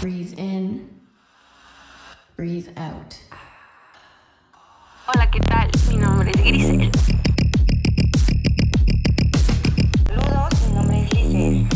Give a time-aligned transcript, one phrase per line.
[0.00, 0.88] Breathe in,
[2.34, 3.14] breathe out.
[5.06, 5.70] Hola, ¿qué tal?
[5.90, 6.90] Mi nombre es Grisel.
[10.06, 11.68] Saludos, mi nombre es Lice.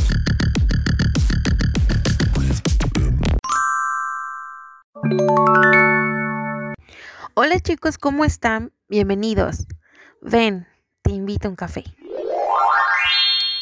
[7.34, 8.72] Hola chicos, ¿cómo están?
[8.88, 9.66] Bienvenidos.
[10.22, 10.66] Ven,
[11.02, 11.84] te invito a un café.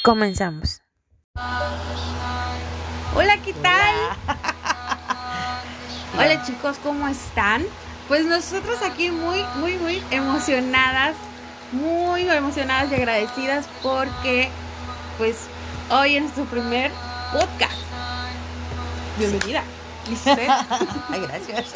[0.04, 0.82] Comenzamos.
[3.16, 3.81] Hola, ¿qué tal?
[6.14, 7.64] Hola chicos, ¿cómo están?
[8.06, 11.14] Pues nosotros aquí muy, muy, muy emocionadas,
[11.72, 14.50] muy emocionadas y agradecidas porque
[15.16, 15.38] pues
[15.90, 16.90] hoy es nuestro primer
[17.32, 17.72] podcast.
[19.18, 19.62] Bienvenida.
[21.10, 21.72] Ay, gracias.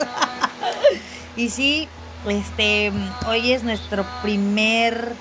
[1.34, 1.88] y sí,
[2.28, 2.92] este,
[3.26, 5.14] hoy es nuestro primer,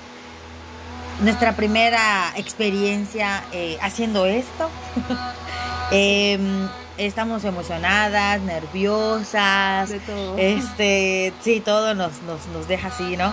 [1.22, 4.68] nuestra primera experiencia eh, haciendo esto.
[5.92, 9.88] Em, estamos emocionadas, nerviosas.
[9.90, 10.36] De todo.
[10.38, 13.32] Este, sí, todo nos, nos, nos deja así, ¿no?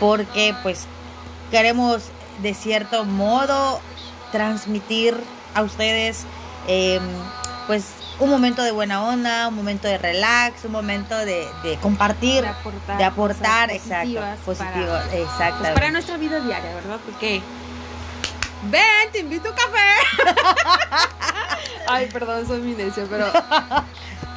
[0.00, 0.86] Porque pues
[1.50, 2.02] queremos
[2.42, 3.80] de cierto modo
[4.30, 5.14] transmitir
[5.54, 6.24] a ustedes
[6.66, 7.02] em,
[7.66, 7.84] pues
[8.18, 12.48] un momento de buena onda, un momento de relax, un momento de, de compartir, De
[12.48, 15.58] aportar de aportar, cosas exacto, positivas positivo, para- exacto.
[15.60, 16.98] Pues para nuestra vida diaria, ¿verdad?
[17.04, 17.42] Porque
[18.62, 20.36] ven, te invito a un café.
[21.88, 23.26] Ay, perdón, soy mi necio, pero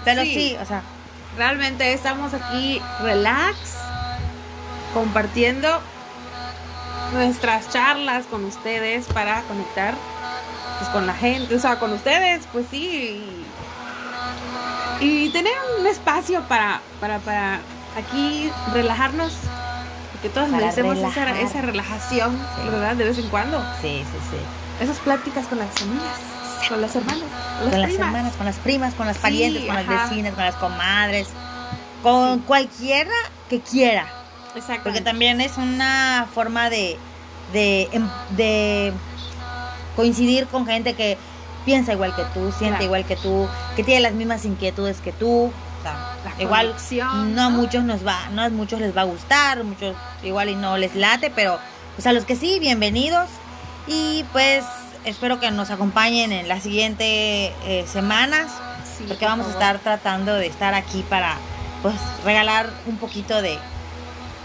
[0.03, 0.33] Pero sí.
[0.33, 0.81] sí, o sea,
[1.37, 3.57] realmente estamos aquí relax,
[4.93, 5.81] compartiendo
[7.13, 9.93] nuestras charlas con ustedes para conectar
[10.79, 13.23] pues, con la gente, o sea, con ustedes, pues sí.
[15.01, 17.59] Y, y tener un espacio para, para, para
[17.97, 19.33] aquí relajarnos,
[20.29, 22.69] todos Para merecemos esa, relajación, Sí.
[22.69, 22.95] ¿verdad?
[22.95, 23.59] De vez en cuando.
[23.81, 24.83] sí, sí, sí.
[24.83, 26.17] Esas pláticas con las amigas,
[26.69, 27.23] con las hermanas,
[27.59, 28.07] con las, con las primas.
[28.07, 31.27] hermanas, con las primas, con las Sí, parientes, con las vecinas, con las comadres,
[32.03, 33.11] con cualquiera
[33.49, 34.05] que quiera.
[34.55, 34.83] Exacto.
[34.83, 36.97] Porque también es una forma de,
[37.53, 38.91] de, em- de
[39.95, 41.17] coincidir con gente que
[41.65, 42.83] piensa igual que tú, siente Claro.
[42.83, 45.51] igual que tú, que tiene las mismas inquietudes que tú.
[45.93, 46.73] La igual
[47.35, 50.55] no a muchos nos va, no a muchos les va a gustar, muchos igual y
[50.55, 51.59] no les late, pero
[51.95, 53.27] pues a los que sí, bienvenidos.
[53.87, 54.63] Y pues
[55.05, 58.47] espero que nos acompañen en las siguientes eh, semanas
[58.97, 59.61] Sí, porque por vamos a favor.
[59.63, 61.35] estar tratando de estar aquí para
[61.81, 63.59] pues regalar un poquito de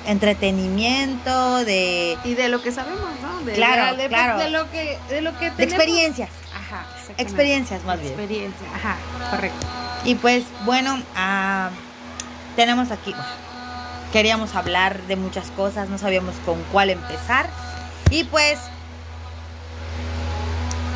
[0.07, 3.41] entretenimiento, de, y de lo que sabemos, ¿no?
[3.41, 4.39] De, Claro, de, de- claro.
[4.39, 5.75] de lo que de lo que de tenemos.
[5.75, 6.85] experiencias, Ajá,
[7.19, 8.13] experiencias más bien.
[8.13, 8.97] Experiencia, ajá,
[9.31, 9.67] correcto.
[10.05, 11.71] Y pues bueno, ah,
[12.57, 13.29] tenemos aquí, bueno,
[14.13, 17.49] queríamos hablar de muchas cosas, no sabíamos con cuál empezar.
[18.11, 18.59] Y pues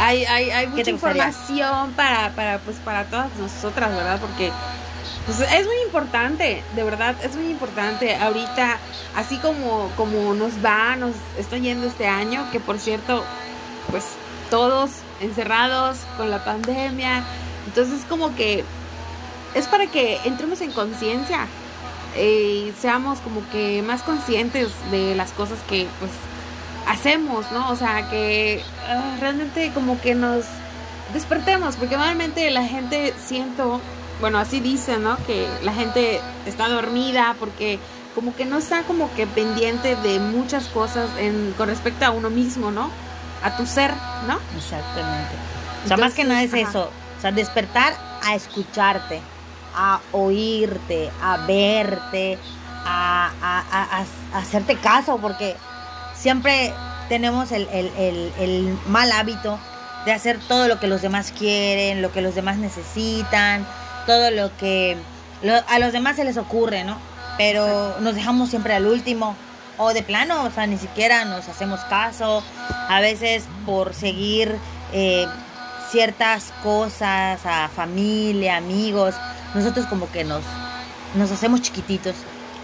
[0.00, 4.18] Hay, hay, hay ¿Qué mucha información para, para, pues, para todas nosotras, ¿verdad?
[4.20, 4.50] Porque
[5.26, 8.16] pues, es muy importante, de verdad, es muy importante.
[8.16, 8.78] Ahorita,
[9.14, 13.24] así como, como nos va, nos está yendo este año, que por cierto,
[13.90, 14.04] pues
[14.50, 14.90] todos
[15.20, 17.22] encerrados con la pandemia.
[17.66, 18.64] Entonces, como que
[19.54, 21.46] es para que entremos en conciencia
[22.16, 26.10] eh, y seamos como que más conscientes de las cosas que, pues,
[26.86, 27.70] hacemos, ¿no?
[27.70, 30.44] O sea, que ah, realmente como que nos
[31.12, 33.80] despertemos, porque normalmente la gente siento,
[34.20, 35.16] bueno, así dicen, ¿no?
[35.26, 37.78] Que la gente está dormida porque
[38.14, 42.30] como que no está como que pendiente de muchas cosas en, con respecto a uno
[42.30, 42.90] mismo, ¿no?
[43.42, 43.92] A tu ser,
[44.26, 44.38] ¿no?
[44.56, 45.34] Exactamente.
[45.84, 46.90] O sea, más que nada es eso.
[47.18, 49.20] O sea, despertar a escucharte,
[49.74, 52.38] a oírte, a verte,
[52.84, 53.98] a, a- a-
[54.34, 55.56] a- hacerte caso, porque
[56.14, 56.72] siempre
[57.08, 59.58] tenemos el, el- el- el mal hábito
[60.04, 63.66] de hacer todo lo que los demás quieren, lo que los demás necesitan,
[64.06, 64.96] todo lo que
[65.42, 66.98] lo- a los demás se les ocurre, ¿no?
[67.38, 69.34] Pero nos dejamos siempre al último.
[69.76, 72.44] O de plano, o sea, ni siquiera nos hacemos caso.
[72.88, 74.54] A veces por seguir
[74.92, 75.26] eh,
[75.90, 79.16] ciertas cosas a familia, amigos,
[79.54, 80.42] nosotros como que nos,
[81.14, 82.14] nos hacemos chiquititos.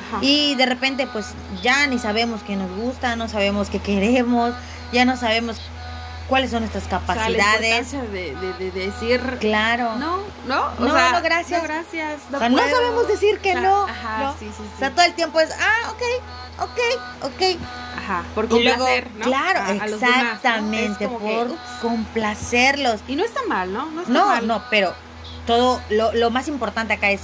[0.09, 0.19] Ajá.
[0.23, 1.27] Y de repente pues
[1.63, 4.53] ya ni sabemos qué nos gusta, no sabemos qué queremos,
[4.93, 5.61] ya no sabemos
[6.29, 7.93] cuáles son nuestras O sea, la capacidades.
[7.93, 9.97] importancia de, de- de decir claro.
[9.97, 11.61] no, no, o No, sea, no, gracias.
[11.63, 13.85] no, gracias, o sea, no sabemos decir que O sea, no.
[13.85, 14.33] Ajá, ¿no?
[14.39, 14.63] sí, sí, sí.
[14.77, 16.03] O sea, todo el tiempo es, ah, ok,
[16.63, 16.79] ok,
[17.33, 17.61] ok.
[17.99, 19.25] Ajá, por luego, complacer, ¿no?
[19.27, 20.33] claro, A- a los demás, ¿no?
[20.33, 21.49] exactamente, que, por
[21.83, 23.01] complacerlos.
[23.09, 23.87] Y no está mal, ¿no?
[23.91, 24.47] No está No, mal.
[24.47, 24.95] no, pero
[25.51, 27.23] todo lo, lo más importante acá es,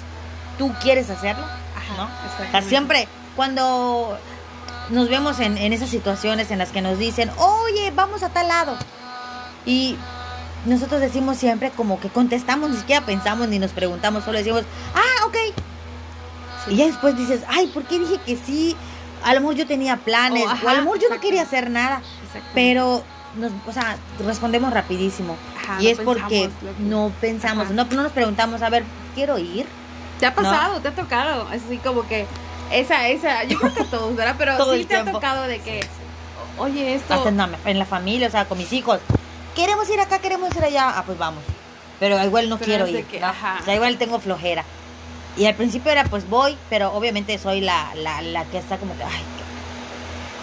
[0.58, 1.44] ¿tú quieres hacerlo?
[2.68, 3.06] Siempre
[3.36, 4.18] cuando
[4.90, 8.48] nos vemos en, en esas situaciones en las que nos dicen, oye, vamos a tal
[8.48, 8.76] lado.
[9.64, 9.96] Y
[10.64, 14.62] nosotros decimos siempre como que contestamos, ni siquiera pensamos ni nos preguntamos, solo decimos,
[14.94, 15.36] ah, ok.
[16.68, 18.76] Y ya después dices, ay, ¿por qué dije que sí?
[19.22, 21.42] A lo mejor yo tenía planes, Oh, o a ajá, lo mejor yo no quería
[21.42, 22.02] hacer nada,
[22.54, 23.04] pero,
[23.36, 25.36] nos, o sea, respondemos rapidísimo.
[25.62, 28.70] Ajá, y no es porque pensamos lo que- no pensamos, no, no nos preguntamos, a
[28.70, 28.84] ver,
[29.14, 29.66] quiero ir.
[30.20, 30.80] ¿Te ha pasado?
[30.80, 31.46] ¿Te ha tocado?
[31.48, 32.26] Así como que
[32.72, 34.34] esa, esa, yo creo que a todos, ¿verdad?
[34.38, 35.86] Pero Todo sí te ha tocado de que,
[36.58, 37.14] oye, esto...
[37.14, 39.00] Hasta en la, en la familia, o sea, con mis hijos.
[39.54, 40.92] Queremos ir acá, queremos ir allá.
[40.96, 41.42] Ah, pues vamos.
[42.00, 43.04] Pero igual no Pero quiero ir.
[43.06, 43.26] que, ¿no?
[43.26, 43.58] ajá.
[43.60, 44.64] O sea, igual tengo flojera.
[45.36, 48.96] Y al principio era, pues voy, pero obviamente soy la, la, la que está como
[48.96, 49.22] que, ay,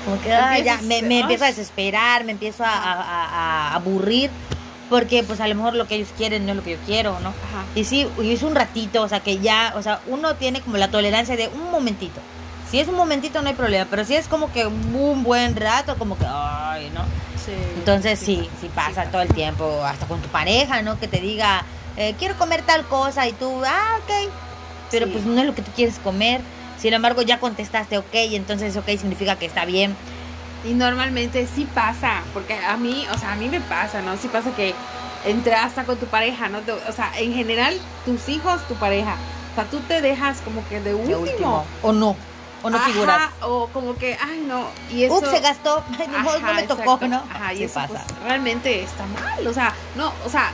[0.06, 3.28] como que, ya, me, me empiezo a desesperar, me empiezo a, a- a-
[3.70, 4.30] a aburrir,
[4.90, 7.20] porque pues a lo mejor lo que ellos quieren no es lo que yo quiero,
[7.22, 7.30] ¿no?
[7.30, 7.66] Ajá.
[7.76, 10.90] Y sí, es un ratito, o sea, que ya, o sea, uno tiene como la
[10.90, 12.20] tolerancia de un momentito.
[12.70, 15.96] Si es un momentito no hay problema, pero si es como que un buen rato,
[15.98, 17.02] como que, ay, ¿no?
[17.44, 19.12] Sí, Entonces sí, pasa, sí pasa pasa.
[19.12, 21.00] todo el tiempo, hasta con tu pareja, ¿no?
[21.00, 21.64] Que te diga,
[21.98, 24.32] eh, quiero comer tal cosa y tú, ah, ok.
[24.92, 26.42] Pero pues no es lo que tú quieres comer.
[26.84, 29.96] Sin embargo, ya contestaste ok, entonces ok significa que está bien.
[30.66, 34.18] Y normalmente sí pasa, porque a mí, o sea, a mí me pasa, ¿no?
[34.18, 34.76] Sí pasa que
[35.26, 36.60] entre hasta con tu pareja, ¿no?
[36.90, 39.16] O sea, en general, tus hijos, tu pareja.
[39.54, 41.20] O sea, tú te dejas como que de De último.
[41.22, 41.66] último.
[41.84, 42.18] O no,
[42.64, 43.30] o no Ajá, figuras.
[43.44, 44.66] O como que, ay, no.
[44.92, 45.20] Y eso.
[45.20, 45.82] Ups, se gastó,
[46.22, 47.08] modo, no Ajá, me tocó, exacto.
[47.08, 47.24] ¿no?
[47.34, 47.88] Ajá, y Sí eso pasa.
[48.08, 50.52] pues, realmente está mal, o sea, no, o sea,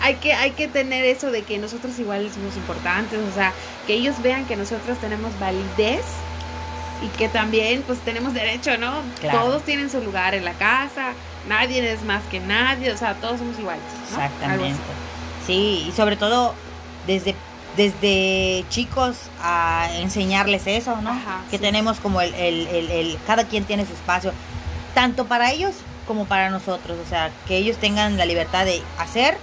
[0.00, 3.52] hay que, hay que tener eso de que nosotros igual somos importantes, o sea,
[3.86, 6.04] que ellos vean que nosotros tenemos validez
[7.04, 8.92] y que también pues tenemos derecho, ¿no?
[9.20, 9.40] Claro.
[9.40, 11.12] Todos tienen su lugar en la casa,
[11.48, 13.82] nadie es más que nadie, o sea, todos somos iguales.
[14.10, 14.16] ¿no?
[14.22, 14.78] Exactamente.
[15.46, 16.54] Sí, y sobre todo
[17.06, 17.34] desde,
[17.76, 21.10] desde chicos a enseñarles eso, ¿no?
[21.10, 21.62] Ajá, que sí.
[21.62, 24.32] tenemos como el, el, el, el- cada quien tiene su espacio,
[24.94, 25.74] tanto para ellos
[26.06, 29.36] como para nosotros, o sea, que ellos tengan la libertad de hacer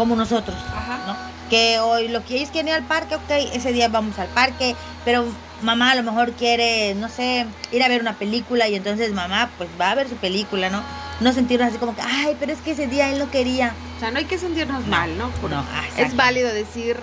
[0.00, 0.98] como nosotros, Ajá.
[1.06, 1.14] ¿no?
[1.50, 4.74] Que hoy lo que ellos quieren ir al parque, ok, ese día vamos al parque,
[5.04, 5.26] pero
[5.60, 9.50] mamá a lo mejor quiere, no sé, ir a ver una película y entonces mamá
[9.58, 10.82] pues va a ver su película, ¿no?
[11.20, 13.74] No sentirnos así como que, ay, pero es que ese día él no quería.
[13.98, 15.28] O sea, no hay que sentirnos No, mal, ¿no?
[15.32, 15.62] Por- no,
[15.98, 16.96] es válido decir,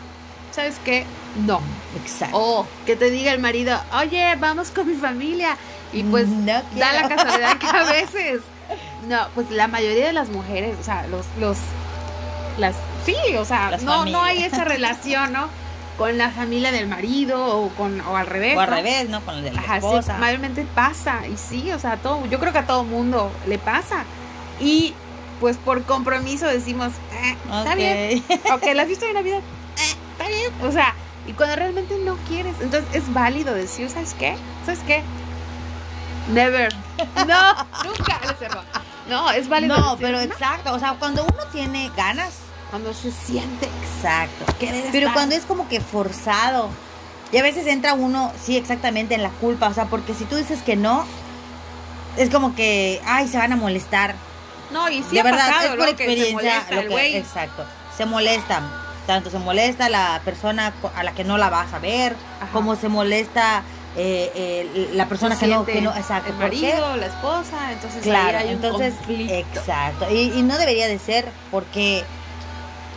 [0.52, 1.06] ¿sabes qué?
[1.46, 1.62] No.
[2.04, 2.36] Exacto.
[2.36, 5.56] O que te diga el marido, oye, vamos con mi familia.
[5.94, 6.46] Y pues No
[6.76, 8.42] da la casualidad que a veces,
[9.08, 11.58] no, pues la mayoría de las mujeres, o sea, los, los,
[12.57, 12.75] las,
[13.06, 14.24] sí, o sea, Las no, no familias.
[14.24, 15.48] hay esa relación, ¿no?
[15.98, 18.56] Con la familia del marido o con, o al revés.
[18.56, 18.75] O al ¿no?
[18.75, 19.21] revés, ¿no?
[19.21, 20.18] Con el de la Ajá, sí, esposa.
[20.18, 24.04] mayormente pasa, y sí, o sea, todo, yo creo que a todo mundo le pasa.
[24.59, 24.94] Y
[25.39, 28.24] pues por compromiso decimos, "Eh, está bien,
[28.54, 30.51] ok, la fiesta de Navidad, eh, está bien.
[30.63, 30.94] O sea,
[31.27, 34.36] y cuando realmente no quieres, entonces es válido decir, ¿sabes qué?
[34.65, 35.03] ¿Sabes qué?
[36.33, 36.74] Never.
[37.27, 37.53] No,
[37.83, 38.19] nunca.
[38.50, 38.62] No.
[39.07, 39.77] No, es válido.
[39.77, 40.24] No, decir, pero "No".
[40.24, 42.39] exacto, o sea, cuando uno tiene ganas,
[42.69, 44.46] cuando se siente exacto.
[44.60, 44.75] Pero
[45.08, 45.14] estar.
[45.14, 46.69] cuando es como que forzado,
[47.31, 50.36] y a veces entra uno, sí, exactamente en la culpa, o sea, porque si tú
[50.36, 51.06] dices que no,
[52.18, 54.16] es como que, ay, se van a molestar.
[54.72, 55.86] No, y sí de ha verdad, pasado, es por ¿no?
[55.86, 56.66] Que se experiencia.
[56.84, 57.66] lo que- exacto,
[57.96, 58.62] se molesta.
[59.06, 62.52] Tanto se molesta la persona a la que no la vas a ver, Ajá.
[62.52, 63.63] como se molesta
[63.96, 66.30] eh, eh, la persona que no, que no, exacto.
[66.34, 69.34] El marido, la esposa, entonces Claro, ahí hay un entonces, conflicto.
[69.34, 70.08] exacto.
[70.12, 72.04] Y, y no debería de ser porque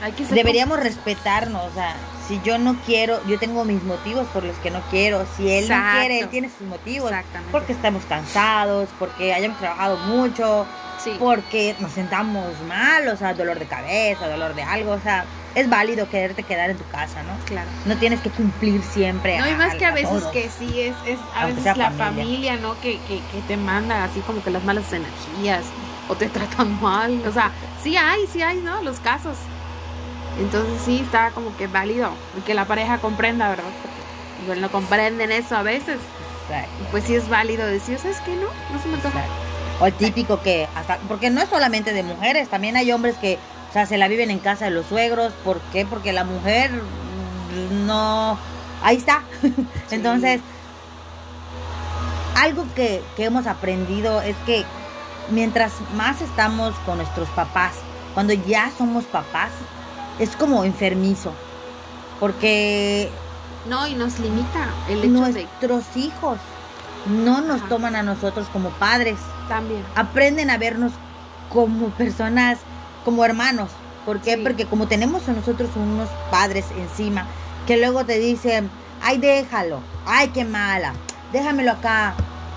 [0.02, 1.64] Hay que deberíamos respetarnos.
[1.64, 1.94] O sea,
[2.28, 5.26] si yo no quiero, yo tengo mis motivos por los que no quiero.
[5.36, 5.92] Si él Exacto.
[5.92, 7.10] no quiere, él tiene sus motivos.
[7.10, 7.52] Exactamente.
[7.52, 10.66] Porque estamos cansados, porque hayamos trabajado mucho,
[11.02, 11.16] Sí.
[11.18, 14.92] porque nos sentamos mal, o sea, dolor de cabeza, dolor de algo.
[14.92, 17.32] O sea, es válido quererte quedar en tu casa, ¿no?
[17.46, 17.68] Claro.
[17.86, 19.38] No tienes que cumplir siempre.
[19.38, 20.30] No, y más que a veces todos.
[20.32, 22.04] que sí, es, es a Aunque veces la familia.
[22.24, 22.78] familia, ¿no?
[22.80, 25.62] Que, que, que te manda así como que las malas energías
[26.08, 27.22] o te tratan mal.
[27.26, 27.50] O sea,
[27.82, 28.82] sí hay, sí hay, ¿no?
[28.82, 29.36] Los casos.
[30.38, 33.64] Entonces sí está como que válido y que la pareja comprenda, ¿verdad?
[34.42, 35.98] Igual no comprenden eso a veces.
[36.48, 36.84] Exacto.
[36.90, 38.34] Pues sí es válido decir, ¿sabes qué?
[38.36, 38.96] No, no se me.
[38.96, 39.20] Exacto.
[39.80, 43.38] O el típico que hasta porque no es solamente de mujeres, también hay hombres que,
[43.70, 45.86] o sea, se la viven en casa de los suegros, ¿por qué?
[45.86, 48.38] Porque la mujer mm, no
[48.82, 49.22] ahí está.
[49.90, 50.40] Entonces,
[52.36, 54.64] algo que, que hemos aprendido es que
[55.30, 57.72] mientras más estamos con nuestros papás,
[58.14, 59.50] cuando ya somos papás,
[60.20, 61.32] es como enfermizo.
[62.20, 63.10] Porque
[63.68, 66.38] No, y nos limita el hecho de nuestros hijos
[67.06, 67.68] no nos Ajá.
[67.70, 69.16] toman a nosotros como padres
[69.48, 69.82] también.
[69.96, 70.92] aprenden a vernos
[71.48, 72.58] como personas,
[73.04, 73.70] como hermanos.
[74.04, 74.34] ¿Por qué?
[74.36, 74.40] Sí.
[74.42, 77.26] Porque como tenemos a nosotros unos padres encima,
[77.66, 78.70] que luego te dicen,
[79.02, 80.92] ay, déjalo, ay, qué mala,
[81.32, 82.14] déjamelo acá.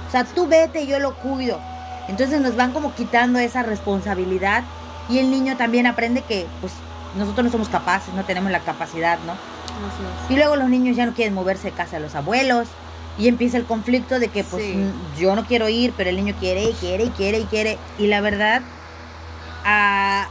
[0.07, 1.59] O sea, tú vete, yo lo cuido.
[2.07, 4.63] Entonces nos van como quitando esa responsabilidad
[5.09, 6.73] y el niño también aprende que pues
[7.15, 9.33] nosotros no somos capaces, no tenemos la capacidad, ¿no?
[9.33, 12.67] Así Y luego los niños ya no quieren moverse de casa de los abuelos
[13.17, 14.73] y empieza el conflicto de que pues Sí.
[14.73, 17.77] mm, yo no quiero ir, pero el niño quiere y quiere y quiere y quiere.
[17.99, 18.61] Y la verdad,
[19.65, 20.27] ah,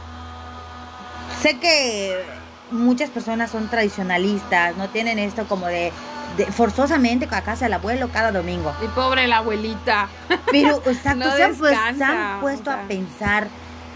[1.41, 2.23] sé que
[2.71, 5.91] muchas personas son tradicionalistas, no tienen esto como de,
[6.37, 8.73] de forzosamente a casa del abuelo cada domingo.
[8.81, 8.85] es.
[8.85, 10.07] Y pobre la abuelita.
[10.51, 13.47] Pero, exacto, No se, han, pues- se han descansa, puesto o a pensar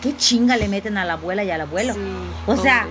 [0.02, 1.94] qué chinga le meten a la abuela y al abuelo.
[1.94, 2.00] Sí,
[2.46, 2.88] O sea.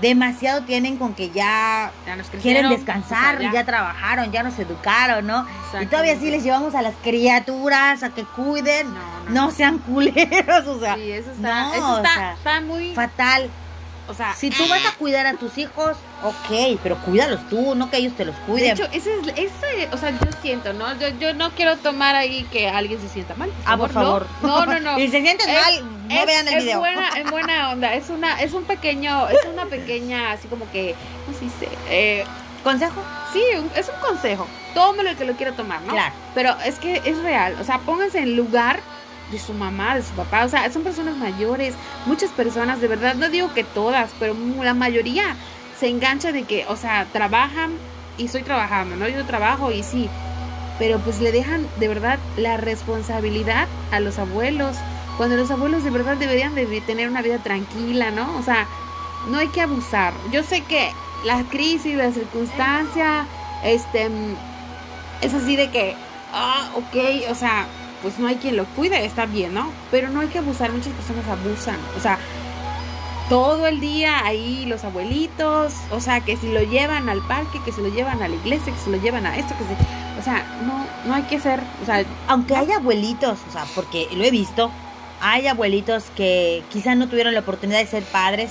[0.00, 3.64] Demasiado tienen con que ya Ya nos quieren descansar, o sea, ya.
[3.64, 5.46] trabajaron, ya nos educaron, ¿no?
[5.80, 9.50] Y todavía sí les llevamos a las criaturas a que cuiden, No, no, no.
[9.52, 13.48] sean culeros, o sea, Sí, eso está, no, eso o está, sea, está muy, fatal.
[14.08, 17.90] O sea, Si tú vas a cuidar a tus hijos, ok, pero cuídalos tú, no
[17.90, 18.70] que ellos te los de cuiden.
[18.72, 20.92] hecho, ese es, ese, o sea, yo siento, ¿no?
[20.98, 23.50] Yo, yo no quiero tomar ahí que alguien se sienta mal.
[23.64, 24.26] ah, por favor.
[24.42, 24.98] No, no, no.
[24.98, 26.78] y si se sienten Es- mal, no es, vean el es video.
[26.80, 30.94] buena, en buena onda, es una, es un pequeño, es una pequeña, así como que,
[31.24, 31.68] ¿cómo se dice?
[31.88, 32.24] Eh,
[32.62, 33.02] ¿Consejo?
[33.32, 34.46] sí, un- es un consejo.
[34.74, 35.92] Tómelo el que lo quiera tomar, ¿no?
[35.92, 36.14] Claro.
[36.34, 38.80] Pero es que es real, o sea, pónganse en lugar
[39.30, 41.74] de su mamá, de su papá, o sea, son personas mayores,
[42.06, 45.36] muchas personas, de verdad, no digo que todas, pero la mayoría
[45.78, 47.72] se engancha de que, o sea, trabajan
[48.16, 49.08] y estoy trabajando, ¿no?
[49.08, 50.08] Yo trabajo y sí,
[50.78, 54.76] pero pues le dejan de verdad la responsabilidad a los abuelos,
[55.16, 58.36] cuando los abuelos de verdad deberían de tener una vida tranquila, ¿no?
[58.36, 58.66] O sea,
[59.28, 60.12] no hay que abusar.
[60.32, 60.90] Yo sé que
[61.24, 63.26] la crisis, la circunstancia,
[63.64, 64.10] este,
[65.22, 65.96] es así de que,
[66.32, 67.66] ah, ok, o sea,
[68.04, 69.72] pues no hay quien lo cuide, está bien, ¿no?
[69.90, 72.18] Pero no hay que abusar, muchas personas abusan, o sea,
[73.30, 77.72] todo el día ahí los abuelitos, o sea, que si lo llevan al parque, que
[77.72, 80.22] se lo llevan a la iglesia, que se lo llevan a esto, que se, o
[80.22, 84.22] sea, no, no hay que ser, o sea, Aunque hay abuelitos, o sea, porque lo
[84.22, 84.70] he visto,
[85.22, 88.50] hay abuelitos que quizás no tuvieron la oportunidad de ser padres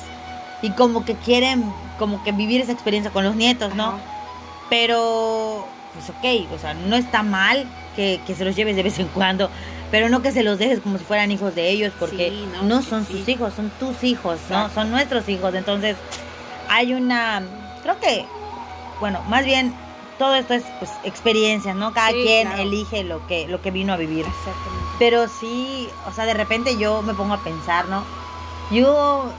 [0.64, 3.90] y como que quieren como que vivir esa experiencia con los nietos, ¿no?
[3.90, 3.98] Ajá.
[4.70, 8.98] Pero, pues ok, o sea, no está mal que, que se los lleves de vez
[9.00, 9.50] en cuando,
[9.92, 12.82] pero no que se los dejes como si fueran hijos de ellos, porque Sí, no,
[12.82, 13.14] son sí.
[13.20, 14.70] sus hijos, son tus hijos, ¿no?
[14.72, 15.96] Son nuestros hijos, entonces
[16.70, 17.44] hay una,
[17.84, 18.26] creo que,
[19.00, 19.74] bueno, más bien
[20.18, 21.94] todo esto es pues experiencias, ¿no?
[21.94, 22.64] Cada Sí, quien claro.
[22.64, 24.26] elige lo que, lo que vino a vivir.
[24.26, 24.86] exactamente.
[25.00, 28.04] Pero sí, o sea, de repente yo me pongo a pensar, ¿no?
[28.72, 29.32] Yo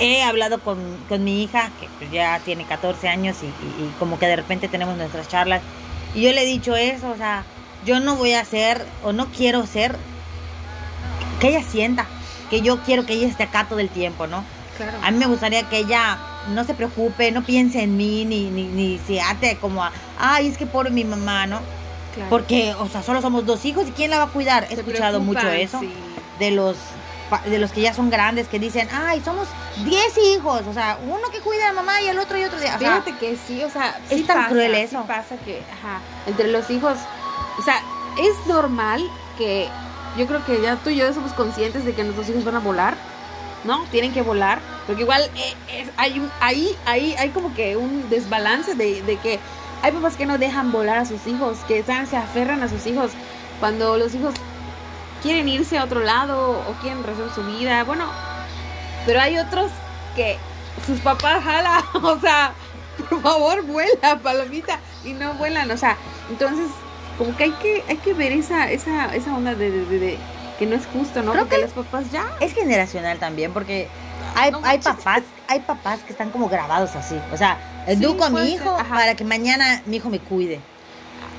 [0.00, 0.78] he hablado con,
[1.08, 4.36] con mi hija, que pues ya tiene 14 años y, y- y como que de
[4.36, 5.60] repente tenemos nuestras charlas,
[6.14, 7.44] y yo le he dicho eso, o sea,
[7.84, 9.96] yo no voy a hacer o no quiero ser
[11.40, 12.06] que ella sienta
[12.50, 14.44] que yo quiero que ella esté acá todo el tiempo, ¿no?
[14.76, 14.98] Claro.
[15.02, 16.18] A mí me gustaría que ella
[16.54, 20.48] no se preocupe, no piense en mí, ni, ni, ni se ate como a, ay,
[20.48, 21.60] es que pobre mi mamá, ¿no?
[22.14, 22.28] claro.
[22.30, 24.64] Porque, o sea, solo somos dos hijos y ¿quién la va a cuidar?
[24.64, 25.90] He Se escuchado mucho eso sí.
[26.38, 26.76] de los
[27.46, 29.46] de los que ya son grandes que dicen, ay, somos
[29.84, 32.58] 10 hijos, o sea, uno que cuida a mamá y el otro y otro.
[32.60, 32.74] día.
[32.76, 35.04] O sea, Fíjate que sí, o sea, es sí tan pasa, cruel sí eso.
[35.06, 36.96] pasa que, ajá, entre los hijos,
[37.58, 37.76] o sea,
[38.18, 39.02] es normal
[39.38, 39.68] que
[40.18, 42.60] yo creo que ya tú y yo somos conscientes de que nuestros hijos van a
[42.60, 42.94] volar,
[43.64, 43.84] ¿no?
[43.92, 48.08] Tienen que volar, porque igual eh, es- hay un, ahí, ahí hay como que un
[48.10, 49.38] desbalance de, de que
[49.82, 52.86] hay papás que no dejan volar a sus hijos, que están, se aferran a sus
[52.86, 53.12] hijos
[53.60, 54.34] cuando los hijos
[55.22, 58.04] quieren irse a otro lado o quieren resolver su vida, bueno,
[59.06, 59.70] pero hay otros
[60.16, 60.38] que
[60.86, 62.52] sus papás jala, o sea,
[63.08, 65.96] por favor vuela, palomita, y no vuelan, o sea,
[66.30, 66.66] entonces
[67.18, 70.18] como que hay que hay que ver esa esa esa onda de, de- de- de
[70.58, 71.32] que no es justo, ¿no?
[71.32, 73.88] Creo Porque que- los papás ya es generacional también, porque
[74.36, 77.18] hay, No hay papás, hay papás que están como grabados así.
[77.32, 80.60] O sea, Sí, educo a mi hijo para que mañana mi hijo me cuide.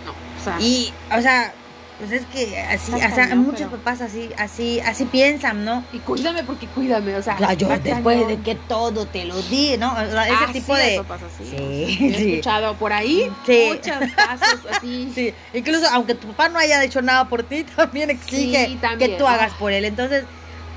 [0.05, 1.53] no, o sea, Y, o sea,
[2.01, 5.83] pues es que así, o sea, cañón, muchos pero- papás así, así, así piensan, ¿no?
[5.93, 8.27] y cuídame porque cuídame, o sea, Ya, yo está después cañón.
[8.37, 9.91] de que todo te lo di, ¿no?
[9.93, 10.97] O sea, ese Ah, tipo de...
[10.97, 11.45] papás así.
[11.49, 12.29] Sí, He sí.
[12.33, 13.69] escuchado por ahí Sí.
[13.69, 15.11] muchos casos así.
[15.15, 19.11] Sí, incluso aunque tu papá no haya hecho nada por ti, también exige Sí, también,
[19.11, 19.29] que tú ¿no?
[19.29, 19.85] hagas por él.
[19.85, 20.25] Entonces,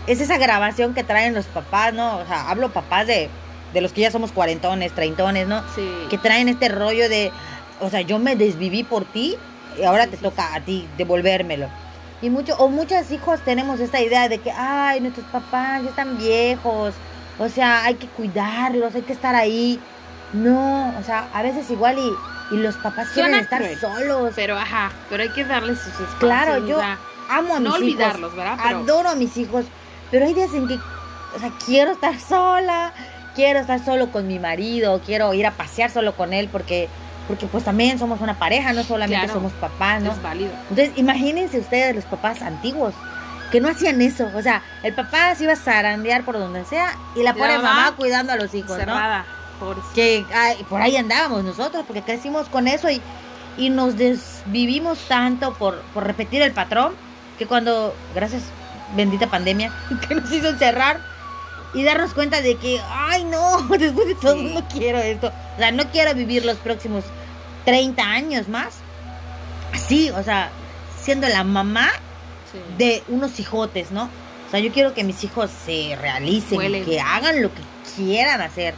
[0.07, 2.19] es esa grabación que traen los papás, ¿no?
[2.19, 3.31] O sea, hablo papás de,
[3.73, 5.63] de los que ya somos cuarentones, treintones, ¿no?
[5.75, 5.89] Sí.
[6.11, 7.33] Que traen este rollo de,
[7.81, 9.37] o sea, yo me desviví por ti
[9.79, 11.69] y ahora te toca a ti devolvérmelo.
[12.23, 16.17] Y mucho, o muchos hijos tenemos esta idea de que, ay, nuestros papás ya están
[16.17, 16.95] viejos,
[17.39, 19.79] o sea, hay que cuidarlos, hay que estar ahí.
[20.33, 23.79] No, o sea, a veces igual y, y los papás Suena quieren estar cruel.
[23.79, 24.33] solos.
[24.35, 26.19] Pero ajá, pero hay que darles sus espacios.
[26.19, 26.81] Claro, yo
[27.31, 27.79] amo a mis no hijos.
[27.79, 28.59] olvidarlos, ¿verdad?
[28.63, 29.65] Pero- Adoro a mis hijos,
[30.11, 32.93] pero hay días en que, o sea, quiero estar sola,
[33.35, 36.89] quiero estar solo con mi marido, quiero ir a pasear solo con él porque,
[37.29, 39.35] porque pues también somos una pareja, no solamente Claro.
[39.41, 40.13] somos papás, ¿no?
[40.13, 40.51] es válido.
[40.71, 42.95] Entonces, imagínense ustedes los papás antiguos
[43.51, 44.29] que no hacían eso.
[44.35, 47.57] O sea, el papá se iba a zarandear por donde sea y la la pobre
[47.59, 48.77] mamá mamá cuidando a los hijos, ¿no?
[48.77, 49.25] Cerrada.
[49.61, 49.77] Por...
[49.95, 53.01] que ay, por ahí andábamos nosotros, porque crecimos con eso y,
[53.57, 56.95] y nos desvivimos tanto por, por repetir el patrón,
[57.39, 58.43] que cuando, gracias,
[58.97, 59.73] bendita pandemia,
[60.09, 61.01] que nos hizo encerrar
[61.75, 64.53] y darnos cuenta de que, ay no, después de todo Sí.
[64.55, 67.05] no quiero esto, o sea, no quiero vivir los próximos
[67.65, 68.75] 30 años más,
[69.73, 70.51] así, o sea,
[71.01, 71.91] siendo la mamá
[72.53, 72.59] Sí.
[72.79, 74.05] de unos hijotes, ¿no?
[74.47, 76.85] O sea, yo quiero que mis hijos se realicen, Vuelen.
[76.85, 77.61] que hagan lo que
[77.97, 78.75] quieran hacer.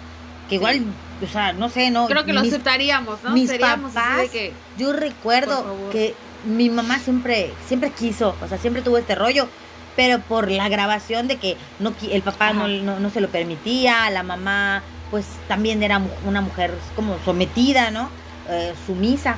[0.48, 0.80] Que igual,
[1.22, 2.06] o sea, no sé, no.
[2.06, 3.32] Creo que lo mis, aceptaríamos, ¿no?
[3.32, 4.52] mis Seríamos papás, de que...
[4.78, 6.14] yo recuerdo que
[6.46, 9.48] mi mamá siempre, siempre quiso, o sea, siempre tuvo este rollo,
[9.96, 14.08] pero por la grabación de que no el papá no, no, no se lo permitía,
[14.10, 18.10] la mamá, pues también era una mujer como sometida, ¿no?
[18.48, 19.36] Eh, sumisa.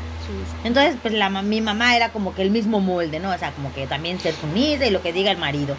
[0.64, 3.30] Entonces, pues la, mi mamá era como que el mismo molde, ¿no?
[3.30, 5.76] O sea, como que también ser sumisa y lo que diga el marido.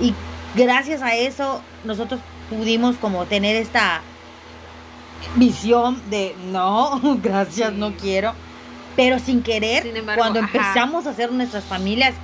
[0.00, 0.14] Y
[0.56, 2.20] gracias a eso, nosotros
[2.50, 4.00] pudimos como tener esta
[5.36, 7.76] visión de, no, gracias, Sí.
[7.78, 8.34] no quiero.
[8.96, 10.50] Pero sin querer, Sin embargo, cuando ajá.
[10.52, 12.14] empezamos a hacer nuestras familias,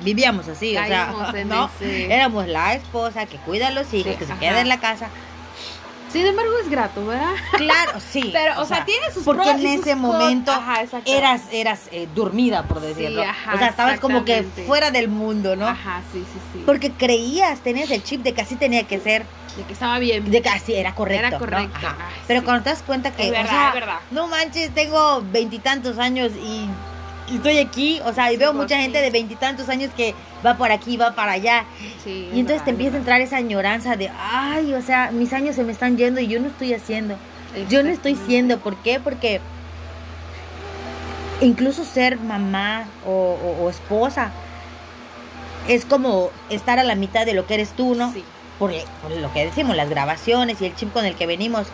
[0.00, 1.12] vivíamos así, o sea,
[1.46, 1.70] ¿no?
[1.80, 4.40] ese- Éramos la esposa que cuida a los hijos, Sí, que se ajá.
[4.40, 5.08] queda en la casa.
[6.12, 7.34] Sin embargo, es grato, ¿verdad?
[7.58, 8.30] Claro, sí.
[8.32, 12.80] Pero, o, sea, tiene sus porque en ese momento Ajá, eras eras eh, dormida por
[12.80, 16.62] decirlo ajá, o sea estabas como que fuera del mundo no Ajá, sí, sí, sí.
[16.64, 19.26] porque creías tenías el chip de que así tenía que ser
[19.58, 20.30] De que estaba bien.
[20.30, 21.38] de que así era correcto Era ¿no?
[21.38, 21.76] correcto.
[21.76, 21.96] Ajá.
[21.98, 22.44] Ay, pero sí.
[22.46, 23.98] cuando te das cuenta que Es o verdad, sea, es verdad.
[24.10, 26.68] no manches tengo veintitantos años y
[27.36, 30.96] estoy aquí o sea y veo mucha gente de veintitantos años que va por aquí
[30.96, 31.64] va para allá
[32.04, 35.32] Sí, y entonces es te empieza a entrar esa añoranza de ay o sea mis
[35.32, 37.16] años se me están yendo y yo no estoy haciendo
[37.70, 39.00] yo no estoy siendo, ¿por qué?
[39.00, 39.40] Porque
[41.40, 44.30] incluso ser mamá o, o- o esposa
[45.66, 48.12] es como estar a la mitad de lo que eres tú, ¿no?
[48.12, 48.24] Sí.
[48.58, 51.66] Por, por lo que decimos, las grabaciones y el chip con el que venimos.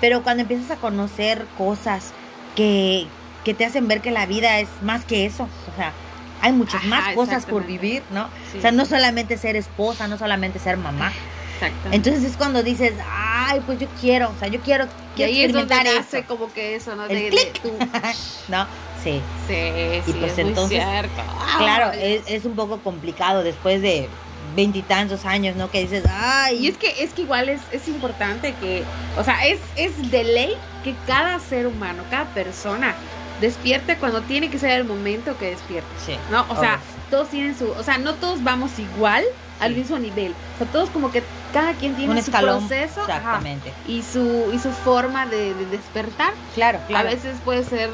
[0.00, 2.12] Pero cuando empiezas a conocer cosas
[2.56, 3.06] que,
[3.44, 5.92] que te hacen ver que la vida es más que eso, o sea,
[6.40, 7.72] hay muchas Ajá, más cosas por exactamente.
[7.82, 8.28] vivir, ¿no?
[8.52, 8.58] Sí.
[8.58, 11.12] O sea, no solamente ser esposa, no solamente ser mamá.
[11.54, 11.88] Exacto.
[11.92, 15.42] Entonces es cuando dices, ay, pues yo quiero, o sea, yo quiero, y quiero ahí
[15.44, 16.26] es donde experimentar nace eso.
[16.28, 17.04] como que eso, ¿no?
[17.04, 17.62] El De, de clic.
[17.62, 17.72] tú.
[18.48, 18.66] ¿No?
[19.02, 19.20] Sí.
[19.46, 21.22] Sí, sí, pues es muy entonces, cierto.
[21.58, 24.08] Claro, es, es un poco complicado después de
[24.56, 25.70] veintitantos años, ¿no?
[25.70, 28.82] Que dices, ay, Y es que, es que igual es, es importante que,
[29.18, 32.94] o sea, es, es de ley que cada ser humano, cada persona
[33.40, 36.16] despierte cuando tiene que ser el momento que despierte, Sí.
[36.30, 36.44] ¿no?
[36.48, 36.78] O sea,
[37.10, 39.24] todos tienen su, o sea, no todos vamos igual
[39.60, 40.34] al mismo nivel.
[40.54, 43.72] O sea, todos como que cada quien tiene un su proceso ajá, Exactamente.
[43.86, 46.32] y su y su forma de, de despertar.
[46.54, 47.08] Claro, claro.
[47.08, 47.90] A veces puede ser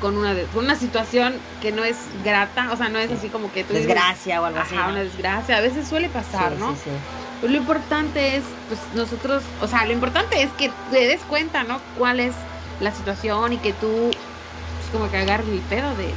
[0.00, 3.16] con una de- con una situación que no es grata, o sea, no es Sí.
[3.18, 4.74] así como que tú dices, Desgracia o algo así.
[4.74, 4.88] ¿no?
[4.88, 5.56] una desgracia.
[5.58, 6.72] A veces suele pasar, Sí, ¿no?
[6.72, 7.46] sí, sí.
[7.48, 11.80] Lo importante es, pues nosotros, o sea, lo importante es que te des cuenta, ¿no?
[11.98, 12.34] Cuál es
[12.80, 14.10] la situación y que tú,
[14.92, 16.12] como que agarres el pedo de,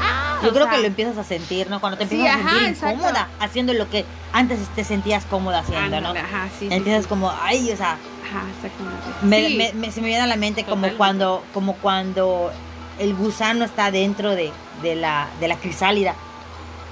[0.00, 1.80] ah, Yo creo sea, que lo empiezas a sentir, ¿no?
[1.80, 2.94] Cuando te Sí, empiezas a ajá, sentir exacto.
[2.96, 6.10] incómoda haciendo lo que antes te sentías cómoda haciendo, ¿no?
[6.10, 7.08] Ajá, sí, sí, Empiezas sí.
[7.08, 7.92] como, ay, o sea,
[8.28, 9.06] Ajá, exactamente.
[9.22, 12.52] me, Sí, me- me- se me viene a la mente como cuando, como cuando
[12.98, 16.14] el gusano está dentro de, de la, de la crisálida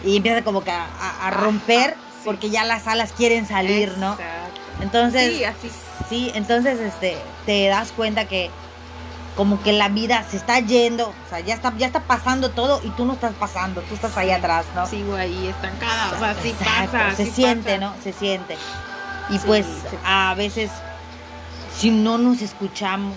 [0.05, 2.21] y empieza como que a, a- a romper sí.
[2.25, 4.13] porque ya las alas quieren salir, ¿no?
[4.13, 4.61] Exacto.
[4.81, 5.71] Entonces, Sí, así.
[6.09, 7.17] Sí, entonces este
[7.47, 8.51] te das cuenta que
[9.37, 12.81] como que la vida se está yendo, o sea, ya está ya está pasando todo
[12.85, 14.87] y tú no estás pasando, tú estás ahí atrás, ¿no?
[14.87, 17.17] Sigo ahí estancada, o sea, sí Exacto, pasa.
[17.17, 17.85] se sí siente, pasa.
[17.97, 18.03] ¿no?
[18.03, 18.57] Se siente.
[19.31, 19.97] Y Sí, pues sí.
[20.05, 20.71] a veces
[21.77, 23.15] si no nos escuchamos,